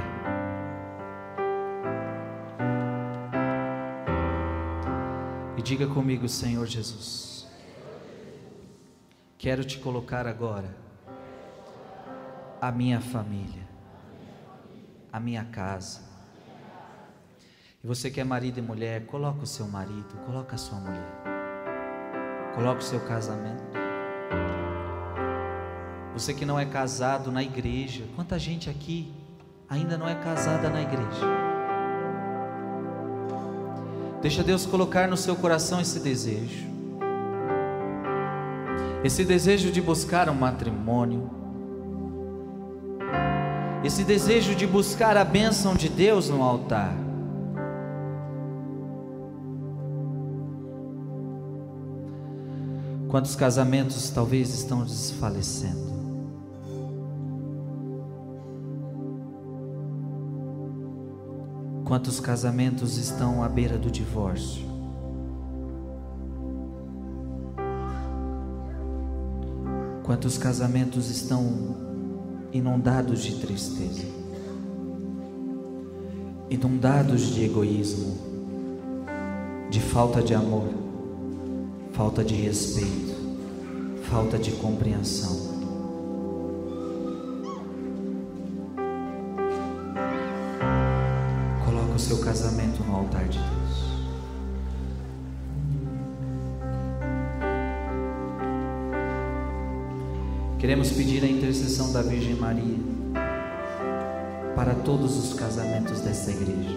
E 5.58 5.62
diga 5.64 5.88
comigo, 5.88 6.30
Senhor 6.30 6.68
Jesus. 6.68 7.29
Quero 9.40 9.64
te 9.64 9.80
colocar 9.80 10.28
agora 10.28 10.76
a 12.60 12.74
minha 12.74 13.00
família, 13.00 13.66
a 15.14 15.18
minha 15.18 15.46
casa. 15.46 16.02
E 17.82 17.88
você 17.88 18.12
que 18.12 18.20
é 18.20 18.24
marido 18.26 18.58
e 18.58 18.62
mulher, 18.62 19.06
coloca 19.06 19.44
o 19.44 19.48
seu 19.48 19.66
marido, 19.66 20.14
coloca 20.26 20.56
a 20.56 20.58
sua 20.58 20.78
mulher. 20.78 21.24
Coloca 22.54 22.82
o 22.82 22.84
seu 22.84 23.00
casamento. 23.00 23.64
Você 26.12 26.34
que 26.34 26.44
não 26.44 26.60
é 26.60 26.66
casado 26.66 27.32
na 27.32 27.42
igreja, 27.42 28.04
quanta 28.18 28.38
gente 28.38 28.70
aqui 28.70 29.10
ainda 29.70 29.98
não 29.98 30.10
é 30.10 30.16
casada 30.16 30.70
na 30.70 30.82
igreja? 30.82 31.26
Deixa 34.22 34.44
Deus 34.44 34.66
colocar 34.66 35.08
no 35.08 35.16
seu 35.16 35.38
coração 35.38 35.80
esse 35.80 36.02
desejo. 36.02 36.69
Esse 39.02 39.24
desejo 39.24 39.72
de 39.72 39.82
buscar 39.82 40.30
um 40.30 40.34
matrimônio. 40.34 41.30
Esse 43.82 44.04
desejo 44.04 44.54
de 44.54 44.68
buscar 44.68 45.16
a 45.16 45.24
bênção 45.24 45.74
de 45.74 45.88
Deus 45.88 46.30
no 46.30 46.44
altar. 46.44 46.94
Quantos 53.08 53.36
casamentos 53.36 54.10
talvez 54.10 54.54
estão 54.54 54.84
desfalecendo? 54.84 55.90
Quantos 61.86 62.20
casamentos 62.20 62.98
estão 62.98 63.42
à 63.42 63.50
beira 63.50 63.78
do 63.78 63.90
divórcio? 63.90 64.69
Quantos 70.10 70.40
casamentos 70.40 71.08
estão 71.12 71.78
inundados 72.52 73.22
de 73.22 73.36
tristeza? 73.36 74.08
Inundados 76.50 77.36
de 77.36 77.46
egoísmo, 77.46 78.18
de 79.70 79.80
falta 79.80 80.24
de 80.24 80.34
amor, 80.34 80.68
falta 81.94 82.24
de 82.24 82.34
respeito, 82.34 83.14
falta 84.10 84.40
de 84.40 84.52
compreensão. 84.54 85.48
seu 92.00 92.18
casamento 92.22 92.82
no 92.82 92.96
altar 92.96 93.28
de 93.28 93.38
Deus. 93.38 93.59
Queremos 100.60 100.92
pedir 100.92 101.24
a 101.24 101.28
intercessão 101.28 101.94
da 101.94 102.02
Virgem 102.02 102.36
Maria 102.36 102.76
para 104.58 104.76
todos 104.76 105.18
os 105.18 105.34
casamentos 105.34 106.02
dessa 106.02 106.32
igreja. 106.32 106.76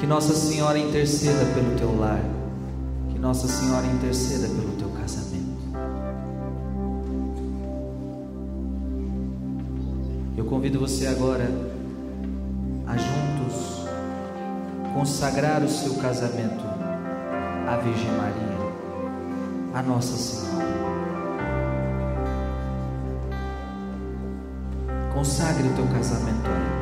Que 0.00 0.06
Nossa 0.06 0.34
Senhora 0.34 0.78
interceda 0.78 1.44
pelo 1.52 1.76
teu 1.76 2.00
lar. 2.00 2.24
Que 3.10 3.18
Nossa 3.18 3.46
Senhora 3.46 3.86
interceda 3.86 4.48
pelo 4.48 4.72
teu 4.78 4.88
casamento. 4.98 5.60
Eu 10.34 10.46
convido 10.46 10.80
você 10.80 11.06
agora 11.06 11.44
a 12.86 12.96
juntos 12.96 13.84
consagrar 14.94 15.62
o 15.62 15.68
seu 15.68 15.96
casamento 15.96 16.69
à 17.70 17.76
Virgem 17.76 18.10
Maria, 18.10 18.58
a 19.74 19.82
Nossa 19.82 20.16
Senhora. 20.16 20.66
Consagre 25.14 25.68
o 25.68 25.74
teu 25.74 25.86
casamento 25.86 26.46
a 26.46 26.50
ela. 26.50 26.80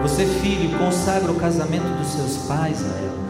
Você, 0.00 0.24
filho, 0.24 0.78
consagra 0.78 1.30
o 1.30 1.34
casamento 1.34 1.84
dos 1.98 2.08
seus 2.08 2.46
pais 2.46 2.82
a 2.82 2.86
ela. 2.86 3.26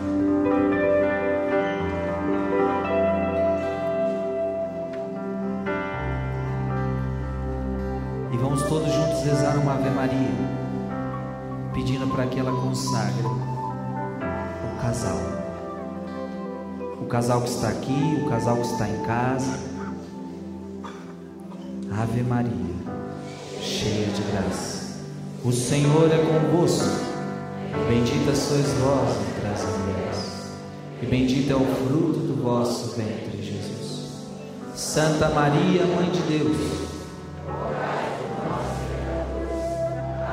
E 8.33 8.37
vamos 8.37 8.62
todos 8.62 8.93
juntos 8.93 9.25
rezar 9.25 9.57
uma 9.57 9.75
Ave 9.75 9.91
Maria, 9.91 10.31
pedindo 11.75 12.07
para 12.07 12.27
que 12.27 12.39
ela 12.39 12.53
consagre 12.53 13.27
o 13.27 14.81
casal. 14.81 15.36
O 17.07 17.09
casal 17.09 17.41
que 17.41 17.51
está 17.51 17.69
aqui, 17.69 18.21
o 18.21 18.29
casal 18.29 18.57
que 18.57 18.67
está 18.67 18.89
em 18.89 19.01
casa. 19.05 19.61
Ave 21.97 22.23
Maria, 22.25 22.51
cheia 23.63 24.09
de 24.09 24.23
graça. 24.23 24.99
O 25.45 25.53
Senhor 25.53 26.11
é 26.11 26.19
convosco. 26.19 26.85
Bendita 27.89 28.35
sois 28.35 28.73
vós 28.81 29.17
entre 29.31 29.49
as 29.49 29.63
mulheres, 29.79 30.51
e 31.01 31.07
bendito 31.07 31.53
é 31.53 31.55
o 31.55 31.65
fruto 31.77 32.19
do 32.19 32.43
vosso 32.43 32.97
ventre, 32.97 33.41
Jesus. 33.41 34.27
Santa 34.75 35.29
Maria, 35.29 35.87
Mãe 35.87 36.11
de 36.11 36.23
Deus 36.23 36.57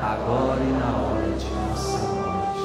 agora 0.02 0.60
e 0.60 0.72
na 0.72 0.96
hora 0.96 1.36
de 1.38 1.46
nossa 1.54 1.98
morte. 1.98 2.60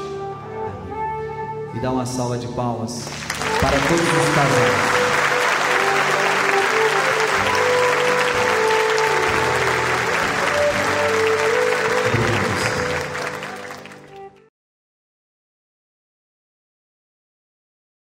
Amém. 0.93 1.75
E 1.75 1.79
dá 1.79 1.91
uma 1.91 2.07
salva 2.07 2.39
de 2.39 2.47
palmas 2.47 3.28
para 3.61 3.77
todos 3.77 3.99
os 3.99 4.29
casais. 4.35 4.98